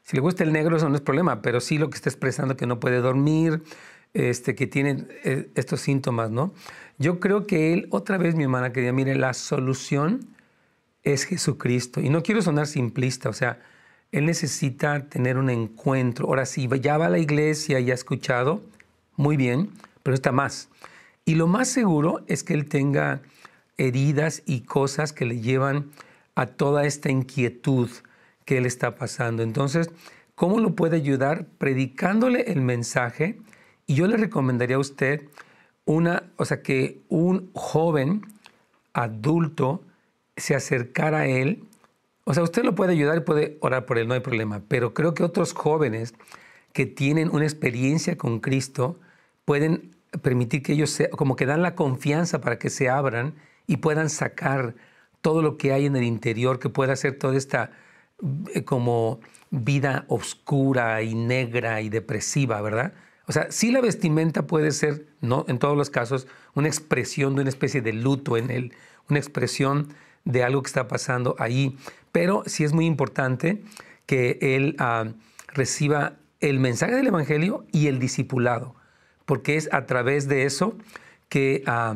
si 0.01 0.15
le 0.15 0.21
gusta 0.21 0.43
el 0.43 0.53
negro 0.53 0.77
eso 0.77 0.87
no 0.89 0.95
es 0.95 1.01
problema, 1.01 1.41
pero 1.41 1.59
sí 1.59 1.77
lo 1.77 1.89
que 1.89 1.95
está 1.95 2.09
expresando 2.09 2.55
que 2.55 2.65
no 2.65 2.79
puede 2.79 3.01
dormir, 3.01 3.61
este, 4.13 4.55
que 4.55 4.67
tiene 4.67 5.05
eh, 5.23 5.49
estos 5.55 5.81
síntomas, 5.81 6.31
¿no? 6.31 6.53
Yo 6.97 7.19
creo 7.19 7.45
que 7.45 7.73
él, 7.73 7.87
otra 7.91 8.17
vez 8.17 8.35
mi 8.35 8.43
hermana 8.43 8.71
quería, 8.71 8.93
mire, 8.93 9.15
la 9.15 9.33
solución 9.33 10.36
es 11.13 11.23
Jesucristo. 11.23 12.01
Y 12.01 12.09
no 12.09 12.21
quiero 12.21 12.41
sonar 12.41 12.67
simplista, 12.67 13.29
o 13.29 13.33
sea, 13.33 13.59
Él 14.11 14.25
necesita 14.25 15.07
tener 15.07 15.37
un 15.37 15.49
encuentro. 15.49 16.27
Ahora 16.27 16.45
sí, 16.45 16.67
ya 16.81 16.97
va 16.97 17.05
a 17.05 17.09
la 17.09 17.19
iglesia 17.19 17.79
y 17.79 17.91
ha 17.91 17.93
escuchado, 17.93 18.61
muy 19.15 19.37
bien, 19.37 19.71
pero 20.03 20.15
está 20.15 20.31
más. 20.31 20.69
Y 21.25 21.35
lo 21.35 21.47
más 21.47 21.69
seguro 21.69 22.23
es 22.27 22.43
que 22.43 22.53
Él 22.53 22.67
tenga 22.67 23.21
heridas 23.77 24.43
y 24.45 24.61
cosas 24.61 25.13
que 25.13 25.25
le 25.25 25.39
llevan 25.39 25.91
a 26.35 26.45
toda 26.45 26.85
esta 26.85 27.09
inquietud 27.09 27.89
que 28.45 28.57
Él 28.57 28.65
está 28.65 28.95
pasando. 28.95 29.43
Entonces, 29.43 29.89
¿cómo 30.35 30.59
lo 30.59 30.75
puede 30.75 30.97
ayudar? 30.97 31.45
Predicándole 31.57 32.51
el 32.51 32.61
mensaje. 32.61 33.39
Y 33.85 33.95
yo 33.95 34.07
le 34.07 34.17
recomendaría 34.17 34.75
a 34.75 34.79
usted 34.79 35.23
una, 35.85 36.23
o 36.35 36.43
sea, 36.43 36.61
que 36.61 37.01
un 37.07 37.49
joven 37.53 38.25
adulto 38.93 39.83
se 40.37 40.55
acercara 40.55 41.19
a 41.19 41.27
Él, 41.27 41.63
o 42.23 42.33
sea, 42.33 42.43
usted 42.43 42.63
lo 42.63 42.75
puede 42.75 42.93
ayudar 42.93 43.17
y 43.17 43.21
puede 43.21 43.57
orar 43.61 43.85
por 43.85 43.97
Él, 43.97 44.07
no 44.07 44.13
hay 44.13 44.19
problema, 44.19 44.61
pero 44.67 44.93
creo 44.93 45.13
que 45.13 45.23
otros 45.23 45.53
jóvenes 45.53 46.13
que 46.73 46.85
tienen 46.85 47.29
una 47.33 47.45
experiencia 47.45 48.17
con 48.17 48.39
Cristo 48.39 48.99
pueden 49.45 49.95
permitir 50.21 50.61
que 50.61 50.73
ellos, 50.73 50.89
se, 50.91 51.09
como 51.09 51.35
que 51.35 51.45
dan 51.45 51.61
la 51.61 51.75
confianza 51.75 52.41
para 52.41 52.59
que 52.59 52.69
se 52.69 52.89
abran 52.89 53.33
y 53.65 53.77
puedan 53.77 54.09
sacar 54.09 54.75
todo 55.21 55.41
lo 55.41 55.57
que 55.57 55.73
hay 55.73 55.85
en 55.85 55.95
el 55.95 56.03
interior, 56.03 56.59
que 56.59 56.69
pueda 56.69 56.95
ser 56.95 57.17
toda 57.17 57.35
esta 57.35 57.71
eh, 58.53 58.63
como 58.63 59.19
vida 59.49 60.05
oscura 60.07 61.01
y 61.01 61.15
negra 61.15 61.81
y 61.81 61.89
depresiva, 61.89 62.61
¿verdad? 62.61 62.93
O 63.27 63.31
sea, 63.31 63.51
sí 63.51 63.71
la 63.71 63.81
vestimenta 63.81 64.47
puede 64.47 64.71
ser, 64.71 65.07
no 65.21 65.45
en 65.47 65.59
todos 65.59 65.75
los 65.77 65.89
casos, 65.89 66.27
una 66.55 66.67
expresión 66.67 67.35
de 67.35 67.41
una 67.41 67.49
especie 67.49 67.81
de 67.81 67.93
luto 67.93 68.37
en 68.37 68.51
él, 68.51 68.73
una 69.09 69.19
expresión 69.19 69.93
de 70.27 70.43
algo 70.43 70.61
que 70.61 70.67
está 70.67 70.87
pasando 70.87 71.35
ahí. 71.39 71.77
Pero 72.11 72.43
sí 72.45 72.63
es 72.63 72.73
muy 72.73 72.85
importante 72.85 73.63
que 74.05 74.37
él 74.41 74.75
ah, 74.79 75.05
reciba 75.53 76.17
el 76.39 76.59
mensaje 76.59 76.95
del 76.95 77.07
Evangelio 77.07 77.65
y 77.71 77.87
el 77.87 77.99
discipulado, 77.99 78.75
porque 79.25 79.55
es 79.55 79.69
a 79.73 79.85
través 79.85 80.27
de 80.27 80.43
eso 80.43 80.77
que, 81.29 81.63
ah, 81.65 81.95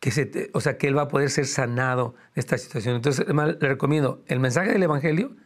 que, 0.00 0.10
se, 0.10 0.50
o 0.54 0.60
sea, 0.60 0.78
que 0.78 0.88
él 0.88 0.96
va 0.96 1.02
a 1.02 1.08
poder 1.08 1.30
ser 1.30 1.46
sanado 1.46 2.14
de 2.34 2.40
esta 2.40 2.56
situación. 2.58 2.96
Entonces, 2.96 3.26
le 3.28 3.68
recomiendo 3.68 4.22
el 4.26 4.40
mensaje 4.40 4.72
del 4.72 4.82
Evangelio 4.82 5.36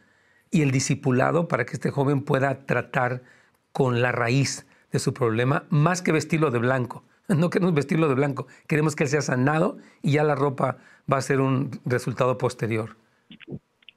y 0.51 0.61
el 0.61 0.71
discipulado 0.71 1.47
para 1.47 1.65
que 1.65 1.73
este 1.73 1.91
joven 1.91 2.21
pueda 2.21 2.65
tratar 2.65 3.23
con 3.71 4.01
la 4.01 4.11
raíz 4.11 4.65
de 4.91 4.99
su 4.99 5.13
problema, 5.13 5.65
más 5.69 6.01
que 6.01 6.11
vestirlo 6.11 6.49
de 6.49 6.59
blanco. 6.59 7.03
No 7.37 7.49
queremos 7.49 7.73
vestirlo 7.73 8.07
de 8.07 8.15
blanco, 8.15 8.47
queremos 8.67 8.95
que 8.95 9.03
él 9.03 9.09
sea 9.09 9.21
sanado 9.21 9.77
y 10.01 10.13
ya 10.13 10.23
la 10.23 10.35
ropa 10.35 10.77
va 11.11 11.17
a 11.17 11.21
ser 11.21 11.41
un 11.41 11.71
resultado 11.85 12.37
posterior. 12.37 12.95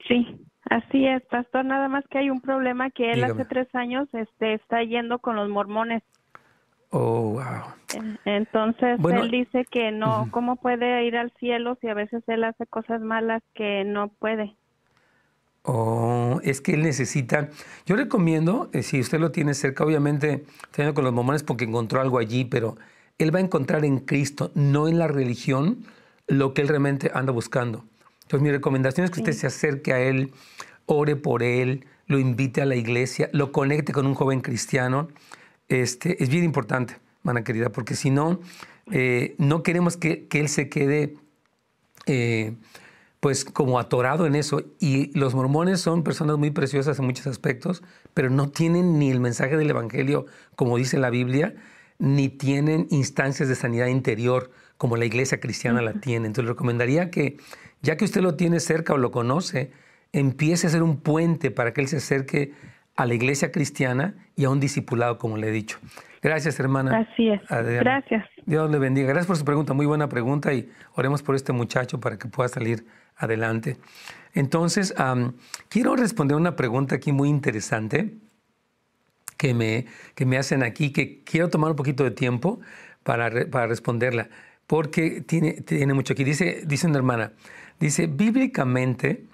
Sí, 0.08 0.44
así 0.68 1.06
es, 1.06 1.22
pastor. 1.26 1.64
Nada 1.64 1.88
más 1.88 2.04
que 2.08 2.18
hay 2.18 2.30
un 2.30 2.40
problema 2.40 2.90
que 2.90 3.12
él 3.12 3.22
hace 3.24 3.44
tres 3.44 3.72
años 3.74 4.08
este, 4.12 4.54
está 4.54 4.82
yendo 4.82 5.18
con 5.20 5.36
los 5.36 5.48
mormones. 5.48 6.02
Oh, 6.92 7.34
wow. 7.34 8.02
Entonces 8.24 8.98
él 8.98 9.30
dice 9.30 9.64
que 9.70 9.92
no, 9.92 10.28
¿cómo 10.32 10.56
puede 10.56 11.04
ir 11.04 11.16
al 11.16 11.32
cielo 11.38 11.78
si 11.80 11.88
a 11.88 11.94
veces 11.94 12.24
él 12.26 12.42
hace 12.42 12.66
cosas 12.66 13.00
malas 13.00 13.42
que 13.54 13.84
no 13.84 14.08
puede? 14.08 14.56
Oh, 15.62 16.40
es 16.42 16.60
que 16.60 16.74
él 16.74 16.82
necesita. 16.82 17.48
Yo 17.86 17.94
recomiendo, 17.94 18.70
eh, 18.72 18.82
si 18.82 18.98
usted 18.98 19.20
lo 19.20 19.30
tiene 19.30 19.54
cerca, 19.54 19.84
obviamente, 19.84 20.44
está 20.62 20.92
con 20.94 21.04
los 21.04 21.12
mormones 21.12 21.44
porque 21.44 21.64
encontró 21.64 22.00
algo 22.00 22.18
allí, 22.18 22.44
pero 22.44 22.76
él 23.24 23.34
va 23.34 23.38
a 23.38 23.42
encontrar 23.42 23.84
en 23.84 23.98
Cristo, 23.98 24.50
no 24.54 24.88
en 24.88 24.98
la 24.98 25.08
religión, 25.08 25.84
lo 26.26 26.54
que 26.54 26.62
él 26.62 26.68
realmente 26.68 27.10
anda 27.14 27.32
buscando. 27.32 27.84
Entonces 28.22 28.42
mi 28.42 28.50
recomendación 28.50 29.04
es 29.04 29.10
que 29.10 29.20
usted 29.20 29.32
se 29.32 29.46
acerque 29.46 29.92
a 29.92 30.00
él, 30.00 30.32
ore 30.86 31.16
por 31.16 31.42
él, 31.42 31.84
lo 32.06 32.18
invite 32.18 32.62
a 32.62 32.66
la 32.66 32.76
iglesia, 32.76 33.30
lo 33.32 33.52
conecte 33.52 33.92
con 33.92 34.06
un 34.06 34.14
joven 34.14 34.40
cristiano. 34.40 35.08
Este, 35.68 36.22
es 36.22 36.28
bien 36.28 36.44
importante, 36.44 36.98
mana 37.22 37.44
querida, 37.44 37.70
porque 37.70 37.94
si 37.94 38.10
no, 38.10 38.40
eh, 38.90 39.34
no 39.38 39.62
queremos 39.62 39.96
que, 39.96 40.26
Él 40.32 40.48
se 40.48 40.68
quede 40.68 41.14
eh, 42.06 42.54
pues 43.20 43.44
como 43.44 43.78
atorado 43.78 44.26
en 44.26 44.34
eso. 44.34 44.62
Y 44.80 45.16
los 45.16 45.34
mormones 45.34 45.80
son 45.80 46.02
personas 46.02 46.38
muy 46.38 46.50
preciosas 46.50 46.98
en 46.98 47.04
muchos 47.04 47.26
aspectos, 47.26 47.82
pero 48.14 48.30
no 48.30 48.50
tienen 48.50 48.98
ni 48.98 49.10
el 49.10 49.20
mensaje 49.20 49.56
del 49.56 49.70
Evangelio 49.70 50.26
como 50.56 50.76
dice 50.76 50.98
la 50.98 51.10
Biblia, 51.10 51.54
ni 52.00 52.28
tienen 52.28 52.86
instancias 52.90 53.48
de 53.48 53.54
sanidad 53.54 53.86
interior 53.86 54.50
como 54.78 54.96
la 54.96 55.04
iglesia 55.04 55.38
cristiana 55.38 55.82
la 55.82 55.92
tiene. 55.92 56.26
Entonces 56.26 56.46
le 56.46 56.52
recomendaría 56.52 57.10
que, 57.10 57.36
ya 57.82 57.96
que 57.96 58.06
usted 58.06 58.22
lo 58.22 58.34
tiene 58.34 58.58
cerca 58.58 58.94
o 58.94 58.96
lo 58.96 59.10
conoce, 59.10 59.70
empiece 60.12 60.66
a 60.66 60.70
ser 60.70 60.82
un 60.82 60.96
puente 60.96 61.50
para 61.50 61.72
que 61.72 61.82
él 61.82 61.88
se 61.88 61.98
acerque 61.98 62.52
a 62.96 63.06
la 63.06 63.14
iglesia 63.14 63.52
cristiana 63.52 64.14
y 64.34 64.44
a 64.44 64.50
un 64.50 64.58
discipulado, 64.58 65.18
como 65.18 65.36
le 65.36 65.48
he 65.48 65.52
dicho. 65.52 65.78
Gracias, 66.22 66.58
hermana. 66.58 67.06
Así 67.12 67.28
es. 67.28 67.40
Gracias. 67.48 68.26
Dios 68.46 68.70
le 68.70 68.78
bendiga. 68.78 69.08
Gracias 69.08 69.26
por 69.26 69.36
su 69.36 69.44
pregunta, 69.44 69.74
muy 69.74 69.86
buena 69.86 70.08
pregunta 70.08 70.52
y 70.54 70.68
oremos 70.94 71.22
por 71.22 71.34
este 71.34 71.52
muchacho 71.52 72.00
para 72.00 72.18
que 72.18 72.28
pueda 72.28 72.48
salir 72.48 72.86
adelante. 73.16 73.76
Entonces, 74.32 74.94
quiero 75.68 75.96
responder 75.96 76.36
una 76.36 76.56
pregunta 76.56 76.94
aquí 76.94 77.12
muy 77.12 77.28
interesante 77.28 78.14
que 79.40 79.54
me, 79.54 79.86
que 80.14 80.26
me 80.26 80.36
hacen 80.36 80.62
aquí, 80.62 80.92
que 80.92 81.22
quiero 81.24 81.48
tomar 81.48 81.70
un 81.70 81.76
poquito 81.76 82.04
de 82.04 82.10
tiempo 82.10 82.60
para, 83.02 83.30
para 83.50 83.66
responderla, 83.66 84.28
porque 84.66 85.22
tiene, 85.22 85.62
tiene 85.62 85.94
mucho 85.94 86.12
aquí. 86.12 86.24
Dice, 86.24 86.62
dice 86.66 86.86
una 86.86 86.98
hermana, 86.98 87.32
dice, 87.78 88.06
bíblicamente, 88.06 89.24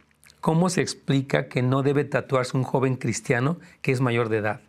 ¿cómo 0.40 0.70
se 0.70 0.80
explica 0.80 1.48
que 1.48 1.60
no 1.60 1.82
debe 1.82 2.04
tatuarse 2.04 2.56
un 2.56 2.62
joven 2.62 2.94
cristiano 2.94 3.58
que 3.82 3.90
es 3.90 4.00
mayor 4.00 4.28
de 4.28 4.36
edad? 4.36 4.60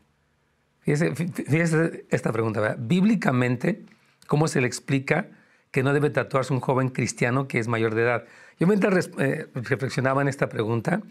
Fíjese, 0.82 2.08
esta 2.10 2.32
pregunta, 2.32 2.60
¿verdad? 2.60 2.78
Bíblicamente, 2.80 3.84
¿cómo 4.26 4.48
se 4.48 4.60
le 4.60 4.66
explica 4.66 5.28
que 5.70 5.84
no 5.84 5.94
debe 5.94 6.10
tatuarse 6.10 6.52
un 6.52 6.62
joven 6.62 6.90
cristiano 6.90 7.48
que 7.48 7.60
es 7.60 7.68
mayor 7.68 7.94
de 7.94 8.02
edad? 8.02 8.26
Yo 8.60 8.66
mientras 8.66 9.12
eh, 9.20 9.46
reflexionaba 9.54 10.24
en 10.24 10.30
esta 10.30 10.50
pregunta, 10.50 11.04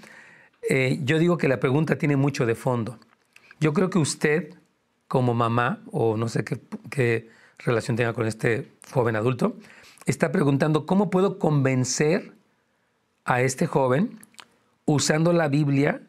eh, 0.68 0.98
yo 1.04 1.20
digo 1.20 1.38
que 1.38 1.46
la 1.46 1.60
pregunta 1.60 1.96
tiene 1.96 2.16
mucho 2.16 2.44
de 2.44 2.56
fondo. 2.56 2.98
Yo 3.60 3.72
creo 3.72 3.90
que 3.90 3.98
usted, 3.98 4.54
como 5.08 5.34
mamá, 5.34 5.80
o 5.90 6.16
no 6.16 6.28
sé 6.28 6.44
qué, 6.44 7.30
relación 7.58 7.96
tenga 7.96 8.12
con 8.12 8.26
este 8.26 8.70
joven 8.92 9.16
adulto, 9.16 9.56
está 10.04 10.30
preguntando 10.30 10.86
cómo 10.86 11.10
puedo 11.10 11.38
convencer 11.38 12.34
a 13.24 13.40
este 13.40 13.66
joven 13.66 14.18
usando 14.84 15.32
la 15.32 15.48
Biblia 15.48 16.02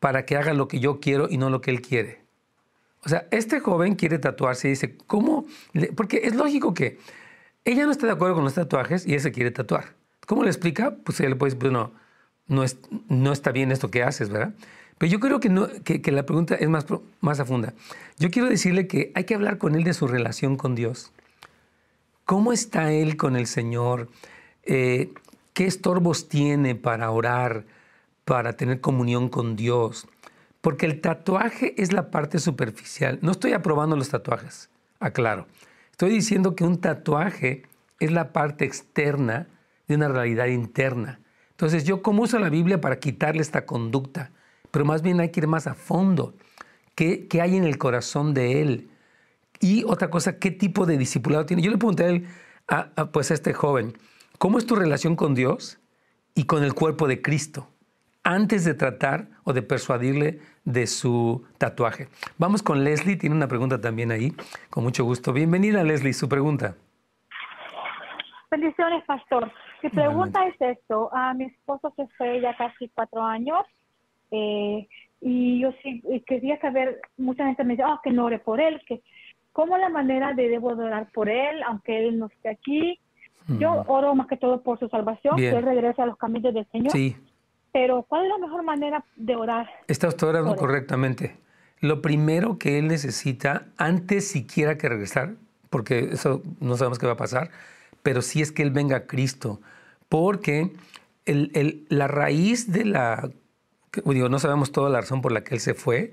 para 0.00 0.24
que 0.26 0.36
haga 0.36 0.52
lo 0.52 0.68
que 0.68 0.80
yo 0.80 1.00
quiero 1.00 1.28
y 1.28 1.38
no 1.38 1.50
lo 1.50 1.60
que 1.60 1.70
él 1.70 1.80
quiere. 1.80 2.22
O 3.04 3.08
sea, 3.08 3.26
este 3.30 3.60
joven 3.60 3.96
quiere 3.96 4.18
tatuarse 4.18 4.68
y 4.68 4.72
dice, 4.72 4.96
¿cómo? 5.06 5.46
Porque 5.96 6.22
es 6.24 6.36
lógico 6.36 6.72
que 6.72 6.98
ella 7.64 7.84
no 7.84 7.90
está 7.90 8.06
de 8.06 8.12
acuerdo 8.12 8.36
con 8.36 8.44
los 8.44 8.54
tatuajes 8.54 9.06
y 9.06 9.14
él 9.14 9.32
quiere 9.32 9.50
tatuar. 9.50 9.94
¿Cómo 10.26 10.44
le 10.44 10.50
explica? 10.50 10.96
Pues 11.04 11.18
él 11.20 11.30
le 11.30 11.36
puede 11.36 11.54
decir, 11.54 11.72
no, 11.72 11.92
no, 12.46 12.62
es, 12.62 12.78
no 13.08 13.32
está 13.32 13.50
bien 13.50 13.72
esto 13.72 13.90
que 13.90 14.02
haces, 14.02 14.28
¿verdad? 14.28 14.54
Pero 15.02 15.10
yo 15.10 15.18
creo 15.18 15.40
que, 15.40 16.00
que, 16.00 16.12
la 16.12 16.24
pregunta 16.24 16.54
es 16.54 16.68
más, 16.68 16.86
más. 17.20 17.42
Yo 18.20 18.30
quiero 18.30 18.48
decirle 18.48 18.86
que 18.86 19.10
hay 19.16 19.24
que 19.24 19.34
hablar 19.34 19.58
con 19.58 19.74
él 19.74 19.82
de 19.82 19.94
su 19.94 20.06
relación 20.06 20.56
con 20.56 20.76
Dios. 20.76 21.10
¿Cómo 22.24 22.52
está 22.52 22.92
él 22.92 23.16
con 23.16 23.34
el 23.34 23.48
Señor? 23.48 24.08
Eh, 24.62 25.12
¿Qué 25.54 25.66
estorbos 25.66 26.28
tiene 26.28 26.76
para 26.76 27.10
orar, 27.10 27.64
para 28.24 28.52
tener 28.52 28.80
comunión 28.80 29.28
con 29.28 29.56
Dios? 29.56 30.06
Porque 30.60 30.86
el 30.86 31.00
tatuaje 31.00 31.74
es 31.82 31.92
la 31.92 32.12
parte 32.12 32.38
superficial. 32.38 33.18
No 33.22 33.32
estoy 33.32 33.54
aprobando 33.54 33.96
los 33.96 34.08
tatuajes, 34.08 34.70
aclaro. 35.00 35.48
Estoy 35.90 36.10
diciendo 36.10 36.54
que 36.54 36.62
un 36.62 36.80
tatuaje 36.80 37.64
es 37.98 38.12
la 38.12 38.32
parte 38.32 38.64
externa 38.64 39.48
de 39.88 39.96
una 39.96 40.06
realidad 40.06 40.46
interna. 40.46 41.18
Entonces, 41.50 41.82
yo 41.82 42.02
cómo 42.02 42.22
uso 42.22 42.38
la 42.38 42.50
Biblia 42.50 42.80
para 42.80 43.00
quitarle 43.00 43.42
esta 43.42 43.66
conducta, 43.66 44.30
pero 44.72 44.84
más 44.84 45.02
bien 45.02 45.20
hay 45.20 45.30
que 45.30 45.40
ir 45.40 45.46
más 45.46 45.68
a 45.68 45.74
fondo. 45.74 46.34
¿Qué, 46.96 47.28
qué 47.28 47.40
hay 47.40 47.56
en 47.56 47.64
el 47.64 47.78
corazón 47.78 48.34
de 48.34 48.60
él? 48.62 48.90
Y 49.60 49.84
otra 49.84 50.10
cosa, 50.10 50.40
¿qué 50.40 50.50
tipo 50.50 50.86
de 50.86 50.98
discipulado 50.98 51.46
tiene? 51.46 51.62
Yo 51.62 51.70
le 51.70 51.78
pregunté 51.78 52.04
a 52.04 52.08
él, 52.08 52.26
a, 52.66 52.86
pues 53.12 53.30
a 53.30 53.34
este 53.34 53.52
joven, 53.52 53.92
¿cómo 54.38 54.58
es 54.58 54.66
tu 54.66 54.74
relación 54.74 55.14
con 55.14 55.34
Dios 55.34 55.78
y 56.34 56.46
con 56.46 56.64
el 56.64 56.74
cuerpo 56.74 57.06
de 57.06 57.22
Cristo? 57.22 57.68
Antes 58.24 58.64
de 58.64 58.74
tratar 58.74 59.28
o 59.44 59.52
de 59.52 59.62
persuadirle 59.62 60.40
de 60.64 60.86
su 60.86 61.44
tatuaje. 61.58 62.08
Vamos 62.38 62.62
con 62.62 62.82
Leslie, 62.82 63.16
tiene 63.16 63.36
una 63.36 63.48
pregunta 63.48 63.80
también 63.80 64.10
ahí, 64.10 64.32
con 64.70 64.84
mucho 64.84 65.04
gusto. 65.04 65.32
Bienvenida 65.32 65.84
Leslie, 65.84 66.12
su 66.12 66.28
pregunta. 66.28 66.76
Bendiciones, 68.50 69.04
pastor. 69.06 69.50
Mi 69.82 69.90
pregunta 69.90 70.46
es 70.46 70.54
esto. 70.60 71.12
A 71.14 71.34
mi 71.34 71.44
esposo 71.44 71.92
se 71.96 72.06
fue 72.16 72.40
ya 72.40 72.56
casi 72.56 72.88
cuatro 72.94 73.22
años 73.22 73.58
eh, 74.32 74.88
y 75.20 75.60
yo 75.60 75.70
sí 75.82 76.02
quería 76.26 76.60
saber, 76.60 77.00
mucha 77.16 77.46
gente 77.46 77.62
me 77.62 77.74
dice, 77.74 77.84
oh, 77.84 78.00
que 78.02 78.10
no 78.10 78.24
ore 78.24 78.40
por 78.40 78.60
él, 78.60 78.80
que 78.88 79.02
cómo 79.52 79.78
la 79.78 79.88
manera 79.88 80.32
de 80.32 80.48
debo 80.48 80.68
orar 80.68 81.10
por 81.12 81.28
él, 81.28 81.62
aunque 81.64 82.08
él 82.08 82.18
no 82.18 82.26
esté 82.26 82.48
aquí. 82.48 82.98
Yo 83.46 83.84
mm. 83.84 83.84
oro 83.88 84.14
más 84.14 84.26
que 84.28 84.36
todo 84.36 84.62
por 84.62 84.78
su 84.78 84.88
salvación, 84.88 85.36
que 85.36 85.50
él 85.50 85.62
regrese 85.62 86.00
a 86.00 86.06
los 86.06 86.16
caminos 86.16 86.54
del 86.54 86.66
Señor. 86.70 86.92
Sí. 86.92 87.16
Pero 87.72 88.04
¿cuál 88.08 88.24
es 88.24 88.30
la 88.30 88.38
mejor 88.38 88.62
manera 88.62 89.04
de 89.16 89.36
orar? 89.36 89.68
Está 89.88 90.08
usted 90.08 90.26
orando 90.26 90.56
correctamente. 90.56 91.36
Lo 91.80 92.00
primero 92.00 92.58
que 92.58 92.78
él 92.78 92.86
necesita, 92.86 93.66
antes 93.76 94.28
siquiera 94.28 94.78
que 94.78 94.88
regresar, 94.88 95.34
porque 95.70 96.10
eso 96.12 96.42
no 96.60 96.76
sabemos 96.76 96.98
qué 96.98 97.06
va 97.06 97.14
a 97.14 97.16
pasar, 97.16 97.50
pero 98.02 98.22
sí 98.22 98.42
es 98.42 98.52
que 98.52 98.62
él 98.62 98.70
venga 98.70 98.96
a 98.96 99.06
Cristo, 99.06 99.60
porque 100.08 100.72
el, 101.24 101.86
la 101.88 102.08
raíz 102.08 102.70
de 102.72 102.84
la 102.84 103.30
digo, 104.04 104.28
no 104.28 104.38
sabemos 104.38 104.72
toda 104.72 104.90
la 104.90 105.00
razón 105.00 105.22
por 105.22 105.32
la 105.32 105.44
que 105.44 105.54
él 105.54 105.60
se 105.60 105.74
fue, 105.74 106.10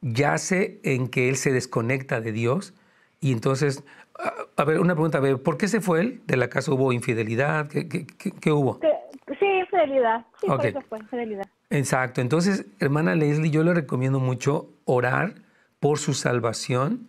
yace 0.00 0.80
en 0.82 1.08
que 1.08 1.28
él 1.28 1.36
se 1.36 1.52
desconecta 1.52 2.20
de 2.20 2.32
Dios 2.32 2.74
y 3.20 3.32
entonces, 3.32 3.84
a, 4.56 4.64
ver, 4.64 4.80
una 4.80 4.94
pregunta, 4.94 5.18
a 5.18 5.20
ver, 5.20 5.42
¿por 5.42 5.58
qué 5.58 5.68
se 5.68 5.80
fue 5.80 6.00
él? 6.00 6.22
¿De 6.26 6.36
la 6.36 6.48
casa 6.48 6.72
hubo 6.72 6.92
infidelidad? 6.92 7.68
¿Qué, 7.68 7.88
qué, 7.88 8.52
hubo? 8.52 8.80
Sí, 9.38 9.44
infidelidad. 9.44 10.24
Sí, 10.40 10.46
eso 10.64 10.80
fue, 10.88 10.98
infidelidad. 10.98 11.46
Exacto. 11.70 12.20
Entonces, 12.20 12.66
hermana 12.78 13.14
Leslie, 13.14 13.50
yo 13.50 13.64
le 13.64 13.74
recomiendo 13.74 14.20
mucho 14.20 14.70
orar 14.84 15.34
por 15.80 15.98
su 15.98 16.14
salvación 16.14 17.08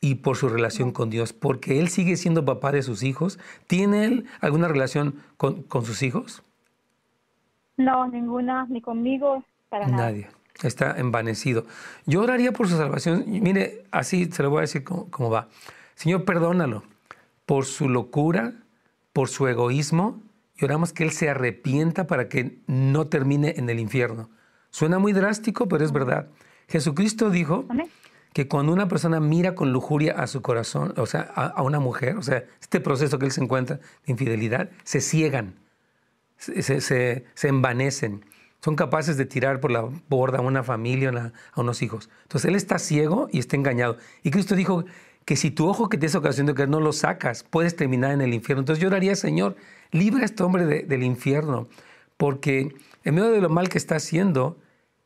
y 0.00 0.16
por 0.16 0.36
su 0.36 0.48
relación 0.48 0.92
con 0.92 1.10
Dios, 1.10 1.32
porque 1.32 1.78
él 1.78 1.88
sigue 1.88 2.16
siendo 2.16 2.44
papá 2.44 2.72
de 2.72 2.82
sus 2.82 3.02
hijos. 3.02 3.38
¿Tiene 3.66 4.04
él 4.04 4.26
alguna 4.40 4.68
relación 4.68 5.16
con, 5.36 5.62
con 5.62 5.84
sus 5.84 6.02
hijos? 6.02 6.42
No, 7.76 8.06
ninguna, 8.08 8.66
ni 8.68 8.80
conmigo, 8.80 9.44
para 9.68 9.86
nada. 9.86 10.10
Nadie. 10.10 10.28
Está 10.62 10.98
envanecido. 10.98 11.66
Yo 12.06 12.20
oraría 12.22 12.52
por 12.52 12.68
su 12.68 12.76
salvación. 12.76 13.24
Mire, 13.26 13.84
así 13.90 14.26
se 14.26 14.42
lo 14.42 14.50
voy 14.50 14.58
a 14.58 14.60
decir 14.62 14.84
cómo, 14.84 15.30
va. 15.30 15.48
Señor, 15.94 16.24
perdónalo 16.24 16.84
por 17.46 17.64
su 17.64 17.88
locura, 17.88 18.52
por 19.12 19.28
su 19.28 19.48
egoísmo, 19.48 20.20
y 20.56 20.64
oramos 20.64 20.92
que 20.92 21.04
Él 21.04 21.10
se 21.10 21.28
arrepienta 21.28 22.06
para 22.06 22.28
que 22.28 22.58
no 22.66 23.08
termine 23.08 23.54
en 23.56 23.68
el 23.70 23.80
infierno. 23.80 24.30
Suena 24.70 24.98
muy 24.98 25.12
drástico, 25.12 25.66
pero 25.68 25.84
es 25.84 25.92
verdad. 25.92 26.28
Jesucristo 26.68 27.30
dijo 27.30 27.66
que 28.32 28.46
cuando 28.46 28.72
una 28.72 28.88
persona 28.88 29.18
mira 29.20 29.54
con 29.54 29.72
lujuria 29.72 30.12
a 30.12 30.26
su 30.26 30.42
corazón, 30.42 30.94
o 30.96 31.06
sea, 31.06 31.30
a, 31.34 31.46
a, 31.46 31.62
una 31.62 31.80
mujer, 31.80 32.16
o 32.16 32.22
sea, 32.22 32.44
este 32.60 32.80
proceso 32.80 33.18
que 33.18 33.26
Él 33.26 33.32
se 33.32 33.42
encuentra 33.42 33.76
de 33.76 34.12
infidelidad, 34.12 34.70
se 34.84 35.00
ciegan 35.00 35.56
se, 36.42 37.24
envanecen, 37.42 38.24
son 38.60 38.76
capaces 38.76 39.16
de 39.16 39.26
tirar 39.26 39.60
por 39.60 39.70
la 39.70 39.88
borda 40.08 40.38
a 40.38 40.40
una 40.42 40.62
familia, 40.62 41.32
a 41.52 41.60
unos 41.60 41.82
hijos. 41.82 42.10
Entonces 42.22 42.48
él 42.48 42.56
está 42.56 42.78
ciego 42.78 43.28
y 43.30 43.38
está 43.38 43.56
engañado. 43.56 43.96
Y 44.22 44.30
Cristo 44.30 44.54
dijo 44.54 44.84
que 45.24 45.36
si 45.36 45.50
tu 45.50 45.68
ojo 45.68 45.88
que 45.88 45.98
te 45.98 46.06
es 46.06 46.14
ocasión 46.14 46.46
de 46.46 46.54
que 46.54 46.66
no 46.66 46.80
lo 46.80 46.92
sacas, 46.92 47.44
puedes 47.44 47.76
terminar 47.76 48.12
en 48.12 48.20
el 48.20 48.34
infierno. 48.34 48.60
Entonces 48.60 48.82
yo 48.82 48.88
oraría, 48.88 49.14
Señor, 49.14 49.56
libra 49.90 50.22
a 50.22 50.24
este 50.24 50.42
hombre 50.42 50.66
del 50.66 51.02
infierno, 51.02 51.68
porque 52.16 52.74
en 53.04 53.14
medio 53.14 53.30
de 53.30 53.40
lo 53.40 53.48
mal 53.48 53.68
que 53.68 53.78
está 53.78 53.96
haciendo, 53.96 54.58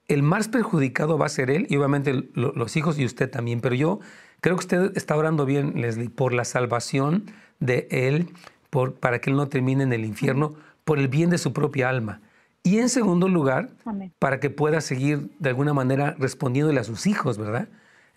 el 0.08 0.22
más 0.22 0.48
perjudicado 0.48 1.18
va 1.18 1.26
a 1.26 1.30
ser 1.30 1.50
él 1.50 1.66
y 1.68 1.76
obviamente 1.76 2.28
los 2.34 2.76
hijos 2.76 2.98
y 2.98 3.04
usted 3.04 3.30
también. 3.30 3.60
Pero 3.60 3.74
yo 3.74 4.00
creo 4.40 4.56
que 4.56 4.60
usted 4.60 4.96
está 4.96 5.16
orando 5.16 5.44
bien, 5.44 5.80
Leslie, 5.80 6.08
por 6.08 6.32
la 6.32 6.44
salvación 6.44 7.30
de 7.60 7.88
él, 7.90 8.30
por, 8.70 8.94
para 8.94 9.20
que 9.20 9.30
él 9.30 9.36
no 9.36 9.48
termine 9.48 9.82
en 9.82 9.92
el 9.92 10.04
infierno, 10.04 10.54
por 10.86 11.00
el 11.00 11.08
bien 11.08 11.30
de 11.30 11.38
su 11.38 11.52
propia 11.52 11.88
alma. 11.88 12.20
Y 12.62 12.78
en 12.78 12.88
segundo 12.88 13.28
lugar, 13.28 13.70
para 14.20 14.38
que 14.38 14.50
pueda 14.50 14.80
seguir 14.80 15.30
de 15.40 15.48
alguna 15.50 15.74
manera 15.74 16.14
respondiéndole 16.18 16.78
a 16.78 16.84
sus 16.84 17.08
hijos, 17.08 17.38
¿verdad? 17.38 17.68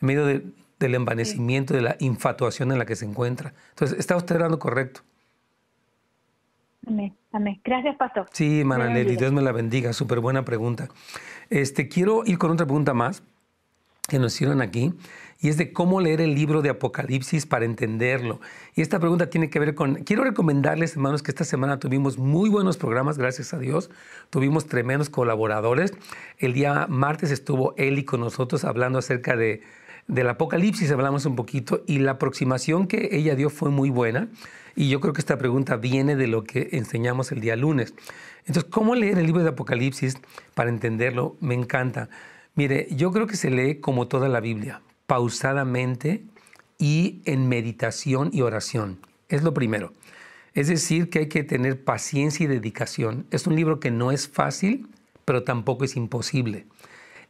En 0.02 0.06
medio 0.06 0.26
del 0.26 0.96
envanecimiento, 0.96 1.74
de 1.74 1.82
la 1.82 1.96
infatuación 2.00 2.72
en 2.72 2.78
la 2.78 2.86
que 2.86 2.96
se 2.96 3.06
encuentra. 3.06 3.54
Entonces, 3.72 3.98
está 3.98 4.16
usted 4.16 4.36
hablando 4.36 4.60
correcto. 4.60 5.02
Amén, 6.86 7.16
amén. 7.32 7.60
Gracias, 7.64 7.98
pastor. 7.98 8.28
Sí, 8.32 8.60
hermana 8.60 8.86
Lely, 8.86 9.18
Dios 9.18 9.34
me 9.34 9.42
la 9.42 9.52
bendiga. 9.52 9.92
Súper 9.92 10.20
buena 10.20 10.46
pregunta. 10.46 10.90
Este, 11.50 11.88
quiero 11.88 12.22
ir 12.26 12.38
con 12.38 12.52
otra 12.52 12.68
pregunta 12.68 12.94
más 12.94 13.24
que 14.08 14.20
nos 14.20 14.36
hicieron 14.36 14.62
aquí. 14.62 14.94
Y 15.41 15.47
es 15.47 15.58
de 15.58 15.71
cómo 15.71 16.02
leer 16.02 16.19
el 16.19 16.36
libro 16.36 16.62
de 16.62 16.69
Apocalipsis 16.69 17.45
para 17.45 17.63
entenderlo. 17.63 18.41
Y 18.75 18.82
esta 18.82 18.99
pregunta 18.99 19.30
tiene 19.30 19.49
que 19.49 19.60
ver 19.60 19.73
con, 19.73 19.95
quiero 20.04 20.23
recomendarles, 20.25 20.93
hermanos, 20.93 21.23
que 21.23 21.32
esta 21.32 21.45
semana 21.45 21.80
tuvimos 21.80 22.17
muy 22.17 22.49
buenos 22.49 22.75
programas, 22.75 23.17
gracias 23.17 23.54
a 23.54 23.60
Dios. 23.60 23.89
Tuvimos 24.30 24.67
tremendos 24.67 25.10
colaboradores. 25.10 25.93
El 26.39 26.54
día 26.54 26.88
martes 26.89 27.32
estuvo 27.32 27.73
Eli 27.78 28.04
con 28.04 28.19
nosotros 28.19 28.65
hablando 28.65 28.99
acerca 28.99 29.38
de, 29.38 29.62
del 30.08 30.28
Apocalipsis, 30.28 30.91
hablamos 30.91 31.25
un 31.25 31.38
poquito, 31.38 31.84
y 31.88 31.99
la 31.99 32.12
aproximación 32.12 32.88
que 32.88 33.10
ella 33.13 33.36
dio 33.36 33.49
fue 33.49 33.69
muy 33.69 33.89
buena. 33.89 34.28
Y 34.75 34.89
yo 34.89 34.99
creo 34.99 35.13
que 35.13 35.21
esta 35.21 35.38
pregunta 35.38 35.78
viene 35.78 36.17
de 36.17 36.28
lo 36.28 36.43
que 36.43 36.69
enseñamos 36.73 37.32
el 37.32 37.39
día 37.39 37.56
lunes. 37.56 37.93
Entonces, 38.39 38.65
¿cómo 38.65 38.93
leer 38.93 39.17
el 39.17 39.25
libro 39.25 39.43
de 39.43 39.49
Apocalipsis 39.49 40.17
para 40.54 40.69
entenderlo? 40.69 41.38
Me 41.39 41.54
encanta. 41.54 42.10
Mire, 42.56 42.88
yo 42.91 43.12
creo 43.13 43.25
que 43.25 43.38
se 43.38 43.49
lee 43.49 43.75
como 43.75 44.10
toda 44.10 44.28
la 44.28 44.41
Biblia 44.41 44.82
pausadamente 45.10 46.24
y 46.78 47.24
en 47.26 47.50
meditación 47.50 48.30
y 48.32 48.41
oración. 48.41 49.00
Es 49.28 49.41
lo 49.41 49.56
primero. 49.56 49.91
Es 50.54 50.67
decir, 50.67 51.10
que 51.10 51.19
hay 51.19 51.30
que 51.30 51.43
tener 51.43 51.84
paciencia 51.84 52.43
y 52.43 52.48
dedicación. 52.48 53.26
Es 53.32 53.48
un 53.48 53.56
libro 53.56 53.80
que 53.80 53.89
no 53.89 54.12
es 54.12 54.30
fácil, 54.30 54.88
pero 55.26 55.43
tampoco 55.43 55.84
es 55.84 55.95
imposible. 55.95 56.67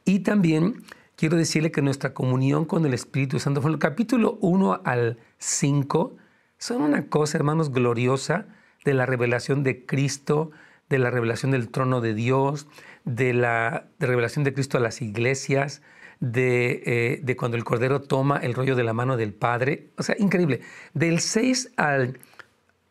Y 0.04 0.20
también 0.20 0.84
quiero 1.16 1.38
decirle 1.38 1.72
que 1.72 1.82
nuestra 1.82 2.14
comunión 2.14 2.66
con 2.66 2.86
el 2.86 2.94
Espíritu 2.94 3.40
Santo, 3.40 3.66
el 3.66 3.80
capítulo 3.80 4.38
1 4.42 4.82
al 4.84 5.18
5, 5.38 6.18
son 6.58 6.82
una 6.82 7.08
cosa, 7.08 7.38
hermanos, 7.38 7.72
gloriosa 7.72 8.48
de 8.84 8.94
la 8.94 9.06
revelación 9.06 9.64
de 9.64 9.86
Cristo, 9.86 10.52
de 10.90 11.00
la 11.00 11.12
revelación 11.12 11.52
del 11.52 11.70
trono 11.70 12.02
de 12.02 12.14
Dios, 12.14 12.68
de 13.06 13.34
la 13.34 13.88
revelación 14.00 14.44
de 14.44 14.54
Cristo 14.54 14.78
a 14.78 14.82
las 14.82 15.02
iglesias, 15.02 15.82
eh, 16.22 17.20
de, 17.24 17.36
cuando 17.36 17.58
el 17.58 17.64
Cordero 17.64 18.02
toma 18.02 18.38
el 18.38 18.54
rollo 18.54 18.76
de 18.76 18.84
la 18.84 18.94
mano 18.94 19.18
del 19.18 19.34
Padre. 19.34 19.90
O 19.98 20.04
sea, 20.04 20.16
increíble. 20.20 20.62
Del 20.94 21.20
6 21.20 21.72
al, 21.78 22.20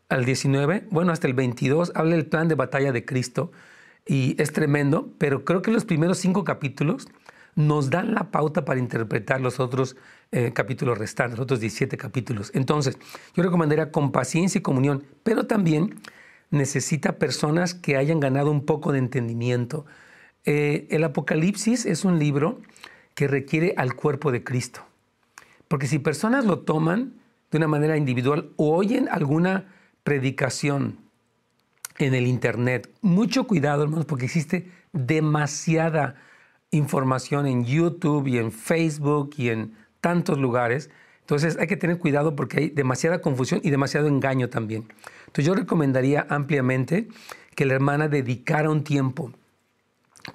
al 0.08 0.24
19, 0.24 0.86
bueno, 0.90 1.12
hasta 1.12 1.26
el 1.26 1.34
22, 1.34 1.92
habla 1.94 2.14
el 2.14 2.26
plan 2.26 2.48
de 2.48 2.54
batalla 2.54 2.92
de 2.92 3.04
Cristo 3.04 3.52
y 4.06 4.40
es 4.40 4.52
tremendo, 4.52 5.10
pero 5.18 5.44
creo 5.44 5.60
que 5.60 5.70
los 5.70 5.84
primeros 5.84 6.18
cinco 6.18 6.42
capítulos 6.42 7.08
nos 7.54 7.90
dan 7.90 8.14
la 8.14 8.30
pauta 8.30 8.64
para 8.64 8.80
interpretar 8.80 9.40
los 9.40 9.60
otros 9.60 9.96
eh, 10.30 10.52
capítulos 10.54 10.96
restantes, 10.96 11.38
los 11.38 11.44
otros 11.44 11.60
17 11.60 11.96
capítulos. 11.98 12.50
Entonces, 12.54 12.98
yo 13.34 13.42
recomendaría 13.42 13.90
con 13.90 14.12
paciencia 14.12 14.60
y 14.60 14.62
comunión, 14.62 15.04
pero 15.24 15.46
también 15.46 15.96
necesita 16.50 17.18
personas 17.18 17.74
que 17.74 17.96
hayan 17.96 18.20
ganado 18.20 18.50
un 18.50 18.64
poco 18.64 18.92
de 18.92 19.00
entendimiento. 19.00 19.84
Eh, 20.44 20.86
el 20.90 21.04
Apocalipsis 21.04 21.84
es 21.84 22.04
un 22.04 22.18
libro 22.18 22.60
que 23.18 23.26
requiere 23.26 23.74
al 23.76 23.96
cuerpo 23.96 24.30
de 24.30 24.44
Cristo. 24.44 24.86
Porque 25.66 25.88
si 25.88 25.98
personas 25.98 26.44
lo 26.44 26.60
toman 26.60 27.14
de 27.50 27.58
una 27.58 27.66
manera 27.66 27.96
individual 27.96 28.52
o 28.54 28.76
oyen 28.76 29.08
alguna 29.10 29.74
predicación 30.04 30.98
en 31.98 32.14
el 32.14 32.28
Internet, 32.28 32.88
mucho 33.00 33.48
cuidado 33.48 33.82
hermanos, 33.82 34.06
porque 34.06 34.26
existe 34.26 34.70
demasiada 34.92 36.14
información 36.70 37.48
en 37.48 37.64
YouTube 37.64 38.28
y 38.28 38.38
en 38.38 38.52
Facebook 38.52 39.34
y 39.36 39.48
en 39.48 39.74
tantos 40.00 40.38
lugares. 40.38 40.88
Entonces 41.22 41.58
hay 41.58 41.66
que 41.66 41.76
tener 41.76 41.98
cuidado 41.98 42.36
porque 42.36 42.58
hay 42.58 42.68
demasiada 42.70 43.20
confusión 43.20 43.60
y 43.64 43.70
demasiado 43.70 44.06
engaño 44.06 44.48
también. 44.48 44.86
Entonces 45.26 45.44
yo 45.44 45.56
recomendaría 45.56 46.24
ampliamente 46.30 47.08
que 47.56 47.66
la 47.66 47.74
hermana 47.74 48.06
dedicara 48.06 48.70
un 48.70 48.84
tiempo 48.84 49.32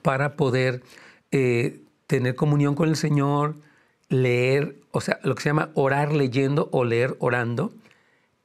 para 0.01 0.35
poder 0.35 0.83
eh, 1.31 1.82
tener 2.17 2.35
comunión 2.35 2.75
con 2.75 2.89
el 2.89 2.95
Señor, 2.95 3.55
leer, 4.07 4.75
o 4.91 5.01
sea, 5.01 5.19
lo 5.23 5.33
que 5.33 5.41
se 5.41 5.49
llama 5.49 5.71
orar 5.73 6.13
leyendo 6.13 6.69
o 6.71 6.85
leer 6.85 7.15
orando. 7.17 7.73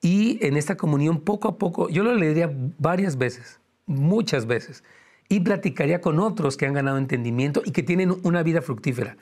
Y 0.00 0.38
en 0.40 0.56
esta 0.56 0.78
comunión 0.78 1.20
poco 1.20 1.48
a 1.48 1.58
poco, 1.58 1.90
yo 1.90 2.02
lo 2.02 2.14
leería 2.14 2.50
varias 2.78 3.18
veces, 3.18 3.60
muchas 3.84 4.46
veces, 4.46 4.84
y 5.28 5.40
platicaría 5.40 6.00
con 6.00 6.18
otros 6.18 6.56
que 6.56 6.64
han 6.64 6.72
ganado 6.72 6.96
entendimiento 6.96 7.60
y 7.62 7.72
que 7.72 7.82
tienen 7.82 8.16
una 8.22 8.42
vida 8.42 8.62
fructífera. 8.62 9.18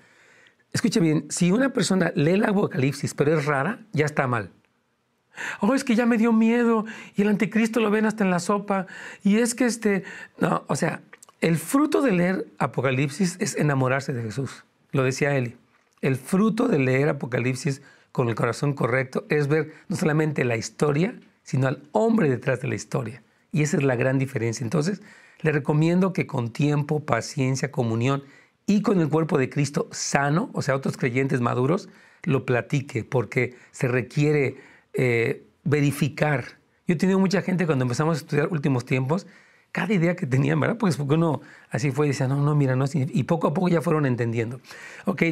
Escucha 0.73 1.01
bien, 1.01 1.27
si 1.29 1.51
una 1.51 1.71
persona 1.73 2.13
lee 2.15 2.33
el 2.33 2.45
Apocalipsis 2.45 3.15
pero 3.15 3.37
es 3.37 3.47
rara, 3.47 3.81
ya 3.93 4.05
está 4.05 4.29
mal. 4.29 4.53
Oh, 5.61 5.75
es 5.75 5.83
que 5.83 5.97
ya 5.97 6.07
me 6.07 6.19
dio 6.19 6.33
miedo 6.33 6.85
y 7.17 7.23
el 7.23 7.29
anticristo 7.29 7.81
lo 7.81 7.91
ven 7.91 8.07
hasta 8.07 8.23
en 8.23 8.31
la 8.31 8.39
sopa 8.39 8.87
y 9.25 9.39
es 9.39 9.57
que 9.57 9.65
este, 9.65 10.05
no, 10.39 10.65
o 10.69 10.77
sea, 10.77 11.03
el 11.41 11.59
fruto 11.59 12.03
de 12.03 12.13
leer 12.13 12.47
Apocalipsis 12.59 13.37
es 13.41 13.57
enamorarse 13.57 14.13
de 14.13 14.23
Jesús. 14.23 14.65
Lo 14.93 15.03
decía 15.03 15.37
Eli. 15.37 15.57
El 16.01 16.17
fruto 16.17 16.69
de 16.69 16.79
leer 16.79 17.09
Apocalipsis 17.09 17.83
con 18.13 18.29
el 18.29 18.35
corazón 18.35 18.73
correcto 18.73 19.27
es 19.29 19.49
ver 19.49 19.73
no 19.89 19.97
solamente 19.97 20.45
la 20.45 20.57
historia, 20.57 21.19
sino 21.43 21.69
al 21.69 21.83
hombre 21.93 22.31
detrás 22.31 22.61
de 22.61 22.69
la 22.69 22.75
historia. 22.75 23.23
Y 23.53 23.63
esa 23.63 23.77
es 23.77 23.83
la 23.83 23.97
gran 23.97 24.19
diferencia. 24.19 24.65
Entonces, 24.65 25.03
le 25.41 25.53
recomiendo 25.53 26.13
que 26.13 26.27
con 26.27 26.51
tiempo, 26.51 27.05
paciencia, 27.05 27.71
comunión 27.71 28.25
y 28.67 28.83
con 28.83 29.01
el 29.01 29.09
cuerpo 29.09 29.39
de 29.39 29.51
Cristo 29.51 29.89
sano, 29.93 30.51
o 30.55 30.63
sea, 30.63 30.75
otros 30.75 30.97
creyentes 30.97 31.41
maduros, 31.41 31.89
lo 32.25 32.45
platique, 32.45 33.05
porque 33.05 33.55
se 33.71 33.89
requiere 33.89 34.57
eh, 34.95 35.45
verificar. 35.65 36.45
Yo 36.87 36.95
he 36.95 36.97
tenido 36.97 37.19
mucha 37.19 37.43
gente 37.43 37.67
cuando 37.67 37.85
empezamos 37.85 38.17
a 38.17 38.21
estudiar 38.21 38.49
últimos 38.51 38.85
tiempos 38.85 39.27
cada 39.77 39.93
idea 39.93 40.17
que 40.17 40.27
tenían, 40.27 40.59
¿verdad? 40.59 40.79
Pues 40.79 40.97
porque 40.97 41.17
uno 41.17 41.43
así 41.69 41.91
fue 41.91 42.07
y 42.07 42.09
decía, 42.09 42.27
no, 42.27 42.37
no, 42.41 42.55
mira, 42.55 42.75
no, 42.77 42.87
y 42.95 43.25
poco 43.25 43.49
a 43.49 43.53
poco 43.53 43.69
ya 43.69 43.83
fueron 43.83 44.07
entendiendo. 44.07 44.59
Ok, 45.05 45.23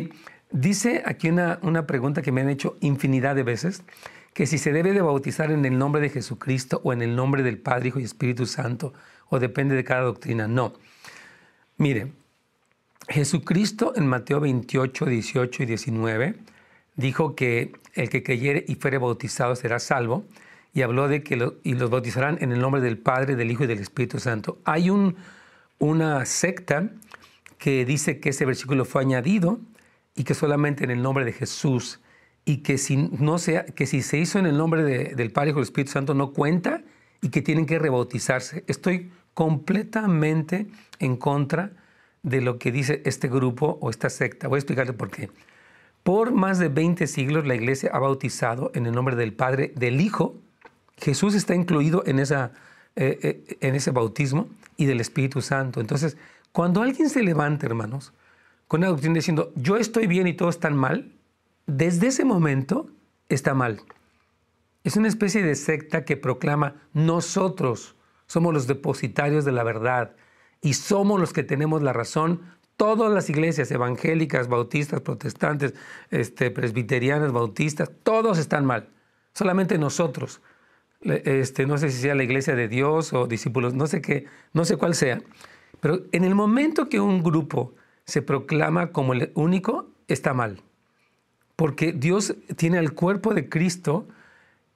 dice 0.51 1.03
aquí 1.07 1.31
una, 1.31 1.59
una 1.63 1.87
pregunta 1.87 2.21
que 2.21 2.31
me 2.31 2.43
han 2.43 2.51
hecho 2.51 2.77
infinidad 2.81 3.37
de 3.37 3.43
veces, 3.43 3.85
que 4.35 4.45
si 4.45 4.59
se 4.59 4.71
debe 4.71 4.93
de 4.93 5.01
bautizar 5.01 5.51
en 5.51 5.65
el 5.65 5.79
nombre 5.79 6.03
de 6.03 6.11
Jesucristo 6.11 6.83
o 6.85 6.93
en 6.93 7.01
el 7.01 7.17
nombre 7.17 7.43
del 7.43 7.57
Padre, 7.57 7.89
Hijo 7.89 8.01
y 8.01 8.05
Espíritu 8.05 8.45
Santo, 8.45 8.93
o 9.31 9.39
depende 9.39 9.75
de 9.77 9.83
cada 9.83 10.03
doctrina. 10.03 10.47
No. 10.47 10.75
Mire, 11.79 12.13
Jesucristo 13.09 13.95
en 13.97 14.07
Mateo 14.07 14.41
28, 14.41 15.07
18 15.07 15.63
y 15.63 15.67
19 15.67 16.35
dijo 16.97 17.35
que 17.35 17.73
el 17.95 18.11
que 18.11 18.23
creyere 18.23 18.63
y 18.69 18.75
fuere 18.75 18.99
bautizado 18.99 19.57
será 19.57 19.79
salvo 19.79 20.27
y 20.75 20.83
habló 20.83 21.07
de 21.07 21.23
que 21.23 21.53
y 21.63 21.75
los 21.75 21.89
bautizarán 21.89 22.37
en 22.41 22.51
el 22.51 22.59
nombre 22.59 22.81
del 22.83 22.99
Padre, 22.99 23.37
del 23.37 23.51
Hijo 23.51 23.65
y 23.65 23.69
del 23.69 23.79
Espíritu 23.79 24.19
Santo. 24.19 24.59
Hay 24.65 24.91
un, 24.91 25.17
una 25.79 26.27
secta 26.27 26.91
que 27.59 27.85
dice 27.85 28.19
que 28.19 28.31
ese 28.31 28.45
versículo 28.45 28.85
fue 28.85 29.03
añadido 29.03 29.61
y 30.17 30.25
que 30.25 30.35
solamente 30.35 30.83
en 30.83 30.91
el 30.91 31.01
nombre 31.01 31.25
de 31.25 31.33
Jesús 31.33 32.01
y 32.45 32.59
que 32.59 32.77
si, 32.77 32.97
no 32.97 33.39
sea, 33.39 33.65
que 33.65 33.87
si 33.87 34.03
se 34.03 34.19
hizo 34.19 34.39
en 34.41 34.47
el 34.47 34.59
nombre 34.59 34.83
del 34.83 35.31
Padre, 35.31 35.51
Hijo 35.51 35.61
y 35.61 35.63
del 35.63 35.69
Espíritu 35.69 35.93
Santo 35.93 36.13
no 36.13 36.33
cuenta 36.33 36.83
y 37.23 37.29
que 37.29 37.41
tienen 37.41 37.67
que 37.67 37.79
rebautizarse. 37.79 38.65
Estoy 38.67 39.13
completamente 39.33 40.67
en 40.99 41.17
contra 41.17 41.71
de 42.23 42.41
lo 42.41 42.59
que 42.59 42.73
dice 42.73 43.01
este 43.05 43.29
grupo 43.29 43.79
o 43.81 43.91
esta 43.91 44.11
secta. 44.11 44.49
Voy 44.49 44.57
a 44.57 44.59
explicarle 44.59 44.93
por 44.93 45.11
qué. 45.11 45.31
Por 46.03 46.33
más 46.33 46.59
de 46.59 46.69
20 46.69 47.07
siglos 47.07 47.47
la 47.47 47.55
iglesia 47.55 47.91
ha 47.95 47.99
bautizado 47.99 48.73
en 48.75 48.87
el 48.87 48.93
nombre 48.93 49.15
del 49.17 49.33
Padre, 49.33 49.73
del 49.77 50.01
Hijo 50.01 50.41
Jesús 50.97 51.35
está 51.35 51.55
incluido 51.55 52.03
en, 52.07 52.19
esa, 52.19 52.53
eh, 52.97 53.19
eh, 53.23 53.57
en 53.61 53.75
ese 53.75 53.91
bautismo 53.91 54.49
y 54.77 54.87
del 54.87 55.01
Espíritu 55.01 55.41
Santo. 55.41 55.81
Entonces, 55.81 56.17
cuando 56.53 56.83
alguien 56.83 57.09
se 57.09 57.23
levanta, 57.23 57.67
hermanos, 57.67 58.13
con 58.69 58.81
una 58.81 58.89
doctrina 58.89 59.15
diciendo, 59.17 59.53
yo 59.57 59.77
estoy 59.77 60.07
bien 60.07 60.27
y 60.27 60.35
todos 60.35 60.57
están 60.57 60.77
mal, 60.77 61.13
desde 61.67 62.09
ese 62.09 62.25
momento 62.25 62.91
está 63.29 63.55
mal. 63.55 63.81
Es 64.85 64.97
una 64.97 65.09
especie 65.09 65.43
de 65.43 65.55
secta 65.55 66.05
que 66.05 66.17
proclama, 66.17 66.77
nosotros 66.93 67.97
somos 68.27 68.53
los 68.53 68.67
depositarios 68.67 69.45
de 69.45 69.53
la 69.53 69.65
verdad 69.65 70.15
y 70.61 70.75
somos 70.75 71.21
los 71.21 71.33
que 71.33 71.43
tenemos 71.43 71.83
la 71.83 71.93
razón. 71.93 72.43
Todas 72.77 73.13
las 73.13 73.31
iglesias 73.31 73.71
evangélicas, 73.71 74.49
bautistas, 74.49 75.01
protestantes, 75.01 75.75
este, 76.11 76.51
presbiterianas, 76.51 77.33
bautistas, 77.33 77.91
todos 78.03 78.39
están 78.39 78.65
mal. 78.65 78.91
Solamente 79.33 79.79
nosotros 79.79 80.43
este, 81.05 81.67
no 81.67 81.79
sé 81.79 81.91
si 81.91 82.01
sea 82.01 82.15
la 82.15 82.23
iglesia 82.23 82.55
de 82.55 82.69
Dios 82.69 83.13
o 83.13 83.27
discípulos, 83.27 83.75
no 83.75 83.87
sé 83.87 84.01
qué, 84.01 84.27
no 84.53 84.65
sé 84.65 84.77
cuál 84.77 84.95
sea, 84.95 85.21
pero 85.81 86.01
en 86.13 86.25
el 86.25 86.35
momento 86.35 86.89
que 86.89 87.01
un 87.01 87.23
grupo 87.23 87.75
se 88.07 88.23
proclama 88.23 88.91
como 88.91 89.13
el 89.13 89.33
único, 89.35 89.89
está 90.09 90.35
mal. 90.35 90.63
Porque 91.57 91.93
Dios 91.93 92.35
tiene 92.57 92.79
al 92.79 92.93
cuerpo 92.93 93.35
de 93.35 93.49
Cristo 93.49 94.09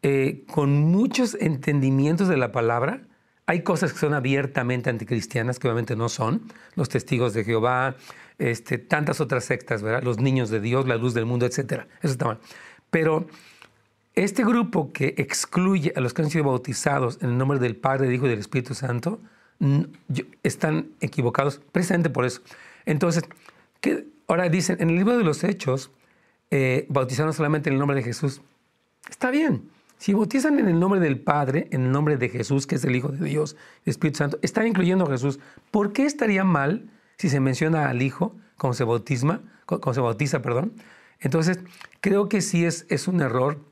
eh, 0.03 0.45
con 0.53 0.83
muchos 0.83 1.35
entendimientos 1.41 2.29
de 2.29 2.37
la 2.37 2.53
palabra. 2.53 3.03
Hay 3.47 3.63
cosas 3.63 3.93
que 3.93 3.99
son 3.99 4.15
abiertamente 4.15 4.91
anticristianas, 4.91 5.59
que 5.59 5.67
obviamente 5.67 5.97
no 5.97 6.09
son, 6.09 6.43
los 6.75 6.89
testigos 6.89 7.35
de 7.35 7.45
Jehová, 7.45 7.97
este, 8.39 8.79
tantas 8.79 9.21
otras 9.21 9.45
sectas, 9.45 9.83
¿verdad? 9.83 10.03
los 10.03 10.19
niños 10.19 10.51
de 10.51 10.61
Dios, 10.61 10.87
la 10.87 10.97
luz 10.97 11.15
del 11.15 11.27
mundo, 11.27 11.47
etc. 11.47 11.87
Eso 12.03 12.13
está 12.13 12.27
mal. 12.27 12.39
Pero 12.91 13.27
este 14.25 14.45
grupo 14.45 14.93
que 14.93 15.15
excluye 15.17 15.93
a 15.95 16.01
los 16.01 16.13
que 16.13 16.23
han 16.23 16.31
sido 16.31 16.45
bautizados 16.45 17.19
en 17.23 17.31
el 17.31 17.39
nombre 17.39 17.61
del 17.61 17.77
Padre, 17.77 18.07
del 18.07 18.17
Hijo 18.17 18.27
y 18.27 18.31
del 18.31 18.41
Espíritu 18.41 18.75
Santo, 18.75 19.21
están 20.43 20.91
equivocados 21.01 21.61
precisamente 21.73 22.11
por 22.11 22.25
eso. 22.25 22.41
Entonces, 22.85 23.25
ahora 24.27 24.49
dicen, 24.49 24.77
en 24.81 24.91
el 24.91 24.97
libro 24.97 25.17
de 25.17 25.23
los 25.23 25.45
Hechos, 25.45 25.93
eh, 26.51 26.87
bautizaron 26.89 27.33
solamente 27.33 27.69
en 27.69 27.75
el 27.75 27.79
nombre 27.79 27.97
de 27.97 28.03
Jesús. 28.03 28.41
Está 29.09 29.31
bien. 29.31 29.71
Si 29.99 30.15
bautizan 30.15 30.59
en 30.59 30.69
el 30.69 30.81
nombre 30.81 30.99
del 31.01 31.21
Padre, 31.21 31.69
en 31.71 31.85
el 31.85 31.93
nombre 31.93 32.17
de 32.17 32.29
Jesús, 32.29 32.67
que 32.67 32.75
es 32.75 32.85
el 32.85 32.97
Hijo 32.97 33.09
de 33.09 33.25
Dios, 33.25 33.57
el 33.85 33.91
Espíritu 33.91 34.19
Santo, 34.19 34.39
están 34.43 34.67
incluyendo 34.67 35.05
a 35.05 35.11
Jesús. 35.11 35.39
¿Por 35.71 35.93
qué 35.93 36.07
estaría 36.07 36.43
mal 36.43 36.91
si 37.19 37.29
se 37.29 37.39
menciona 37.39 37.89
al 37.89 38.03
Hijo 38.03 38.35
como 38.57 38.75
se 38.75 38.85
se 38.85 40.01
bautiza, 40.01 40.43
perdón? 40.43 40.73
Entonces, 41.21 41.61
creo 42.01 42.29
que 42.29 42.41
sí 42.41 42.65
es 42.65 43.09
un 43.09 43.21
error 43.21 43.68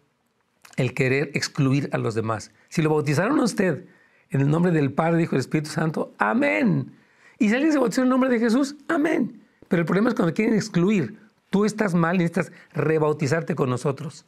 el 0.77 0.95
querer 0.95 1.31
excluir 1.35 1.89
a 1.93 1.99
los 1.99 2.15
demás. 2.15 2.53
Si 2.69 2.83
lo 2.83 2.91
bautizaron 2.91 3.41
a 3.41 3.45
usted 3.45 3.87
en 4.31 4.41
el 4.41 4.51
nombre 4.51 4.73
del 4.73 4.93
Padre, 4.93 5.23
Hijo 5.23 5.37
y 5.37 5.39
Espíritu 5.39 5.71
Santo, 5.71 6.15
amén. 6.19 6.93
Y 7.39 7.49
si 7.49 7.55
alguien 7.55 7.73
se 7.73 7.79
bautizó 7.79 8.03
en 8.03 8.07
el 8.07 8.11
nombre 8.11 8.31
de 8.31 8.39
Jesús, 8.39 8.77
amén. 8.89 9.43
Pero 9.69 9.81
el 9.81 9.87
problema 9.87 10.09
es 10.09 10.15
cuando 10.15 10.35
quieren 10.35 10.55
excluir. 10.55 11.19
Tú 11.51 11.65
estás 11.65 11.95
mal 11.95 12.17
y 12.17 12.19
necesitas 12.21 12.53
rebautizarte 12.73 13.55
con 13.55 13.71
nosotros. 13.71 14.27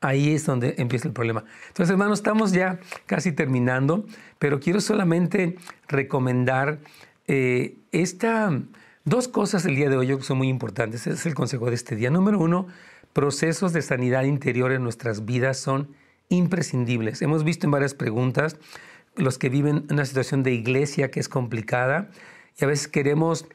Ahí 0.00 0.34
es 0.34 0.44
donde 0.44 0.74
empieza 0.78 1.08
el 1.08 1.14
problema. 1.14 1.44
Entonces, 1.68 1.90
hermanos, 1.90 2.18
estamos 2.18 2.52
ya 2.52 2.78
casi 3.06 3.32
terminando, 3.32 4.04
pero 4.38 4.60
quiero 4.60 4.80
solamente 4.80 5.56
recomendar 5.88 6.78
eh, 7.26 7.76
dos 9.04 9.28
cosas 9.28 9.64
el 9.64 9.76
día 9.76 9.88
de 9.88 9.96
hoy 9.96 10.08
que 10.08 10.22
son 10.22 10.38
muy 10.38 10.48
importantes. 10.48 11.06
Es 11.06 11.24
el 11.24 11.34
consejo 11.34 11.66
de 11.70 11.74
este 11.74 11.96
día. 11.96 12.10
Número 12.10 12.38
uno, 12.38 12.66
procesos 13.14 13.72
de 13.72 13.80
sanidad 13.80 14.24
interior 14.24 14.72
en 14.72 14.82
nuestras 14.82 15.24
vidas 15.24 15.56
son 15.56 15.94
imprescindibles. 16.28 17.22
Hemos 17.22 17.44
visto 17.44 17.66
en 17.66 17.70
varias 17.70 17.94
preguntas 17.94 18.56
los 19.16 19.38
que 19.38 19.48
viven 19.48 19.86
una 19.88 20.04
situación 20.04 20.42
de 20.42 20.52
iglesia 20.52 21.10
que 21.10 21.20
es 21.20 21.28
complicada 21.28 22.10
y 22.58 22.64
a 22.64 22.66
veces 22.66 22.88
queremos 22.88 23.46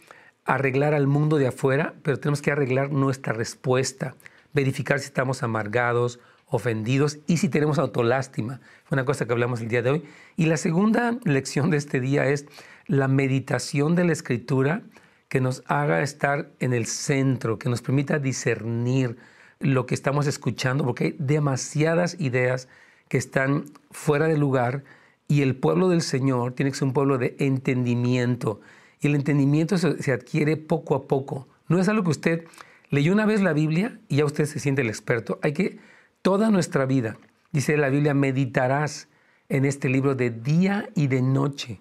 arreglar 0.45 0.93
al 0.93 1.07
mundo 1.07 1.37
de 1.37 1.47
afuera, 1.47 1.93
pero 2.03 2.17
tenemos 2.17 2.41
que 2.41 2.51
arreglar 2.51 2.91
nuestra 2.91 3.33
respuesta, 3.33 4.15
verificar 4.53 4.99
si 4.99 5.05
estamos 5.05 5.43
amargados 5.43 6.19
ofendidos 6.47 7.19
y 7.27 7.37
si 7.37 7.49
tenemos 7.49 7.77
autolástima. 7.79 8.61
Fue 8.85 8.95
una 8.95 9.05
cosa 9.05 9.25
que 9.25 9.33
hablamos 9.33 9.61
el 9.61 9.67
día 9.67 9.81
de 9.81 9.91
hoy. 9.91 10.03
Y 10.35 10.45
la 10.45 10.57
segunda 10.57 11.19
lección 11.23 11.69
de 11.69 11.77
este 11.77 11.99
día 11.99 12.27
es 12.27 12.47
la 12.87 13.07
meditación 13.07 13.95
de 13.95 14.05
la 14.05 14.13
escritura 14.13 14.81
que 15.27 15.41
nos 15.41 15.63
haga 15.67 16.01
estar 16.01 16.49
en 16.59 16.73
el 16.73 16.87
centro, 16.87 17.59
que 17.59 17.69
nos 17.69 17.81
permita 17.81 18.17
discernir 18.17 19.17
lo 19.59 19.85
que 19.85 19.95
estamos 19.95 20.27
escuchando, 20.27 20.85
porque 20.85 21.03
hay 21.03 21.15
demasiadas 21.19 22.15
ideas 22.19 22.67
que 23.07 23.17
están 23.17 23.65
fuera 23.91 24.27
de 24.27 24.37
lugar 24.37 24.83
y 25.27 25.41
el 25.41 25.55
pueblo 25.55 25.89
del 25.89 26.01
Señor 26.01 26.53
tiene 26.53 26.71
que 26.71 26.77
ser 26.77 26.87
un 26.87 26.93
pueblo 26.93 27.17
de 27.17 27.35
entendimiento. 27.39 28.61
Y 28.99 29.07
el 29.07 29.15
entendimiento 29.15 29.77
se, 29.77 30.11
adquiere 30.11 30.57
poco 30.57 30.95
a 30.95 31.07
poco. 31.07 31.47
No 31.67 31.79
es 31.79 31.87
algo 31.87 32.03
que 32.03 32.09
usted 32.09 32.45
leyó 32.89 33.13
una 33.13 33.25
vez 33.25 33.41
la 33.41 33.53
Biblia 33.53 33.99
y 34.07 34.17
ya 34.17 34.25
usted 34.25 34.45
se 34.45 34.59
siente 34.59 34.81
el 34.81 34.89
experto. 34.89 35.39
Hay 35.41 35.53
que 35.53 35.79
toda 36.21 36.49
nuestra 36.49 36.85
vida. 36.85 37.17
Dice 37.51 37.77
la 37.77 37.89
Biblia, 37.89 38.13
meditarás 38.13 39.07
en 39.49 39.65
este 39.65 39.89
libro 39.89 40.15
de 40.15 40.31
día 40.31 40.89
y 40.95 41.07
de 41.07 41.21
noche. 41.21 41.79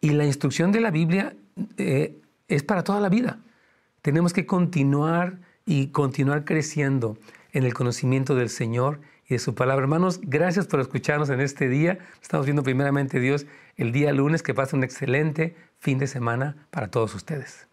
Y 0.00 0.10
la 0.10 0.24
instrucción 0.24 0.72
de 0.72 0.80
la 0.80 0.90
Biblia 0.90 1.34
eh, 1.76 2.16
es 2.48 2.62
para 2.62 2.84
toda 2.84 3.00
la 3.00 3.08
vida. 3.08 3.40
Tenemos 4.02 4.32
que 4.32 4.46
continuar 4.46 5.38
y 5.66 5.88
continuar 5.88 6.44
creciendo 6.44 7.16
en 7.52 7.64
el 7.64 7.74
conocimiento 7.74 8.34
del 8.34 8.48
Señor 8.48 9.00
y 9.26 9.34
de 9.34 9.38
su 9.38 9.54
palabra. 9.54 9.84
Hermanos, 9.84 10.20
gracias 10.22 10.66
por 10.66 10.80
escucharnos 10.80 11.30
en 11.30 11.40
este 11.40 11.68
día. 11.68 11.98
Estamos 12.20 12.46
viendo 12.46 12.62
primeramente 12.62 13.20
Dios 13.20 13.46
el 13.76 13.92
día 13.92 14.12
lunes. 14.12 14.42
Que 14.42 14.54
pase 14.54 14.76
un 14.76 14.84
excelente 14.84 15.56
fin 15.78 15.98
de 15.98 16.06
semana 16.06 16.66
para 16.70 16.88
todos 16.88 17.14
ustedes. 17.14 17.66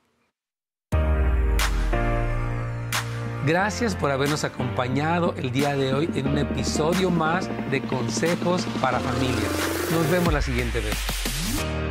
Gracias 3.46 3.96
por 3.96 4.12
habernos 4.12 4.44
acompañado 4.44 5.34
el 5.36 5.52
día 5.52 5.76
de 5.76 5.96
hoy 5.96 6.10
en 6.14 6.28
un 6.28 6.38
episodio 6.38 7.10
más 7.10 7.50
de 7.72 7.82
Consejos 7.82 8.68
para 8.80 9.00
Familias. 9.00 9.90
Nos 9.92 10.10
vemos 10.12 10.32
la 10.32 10.44
siguiente 10.44 10.80
vez. 10.80 11.91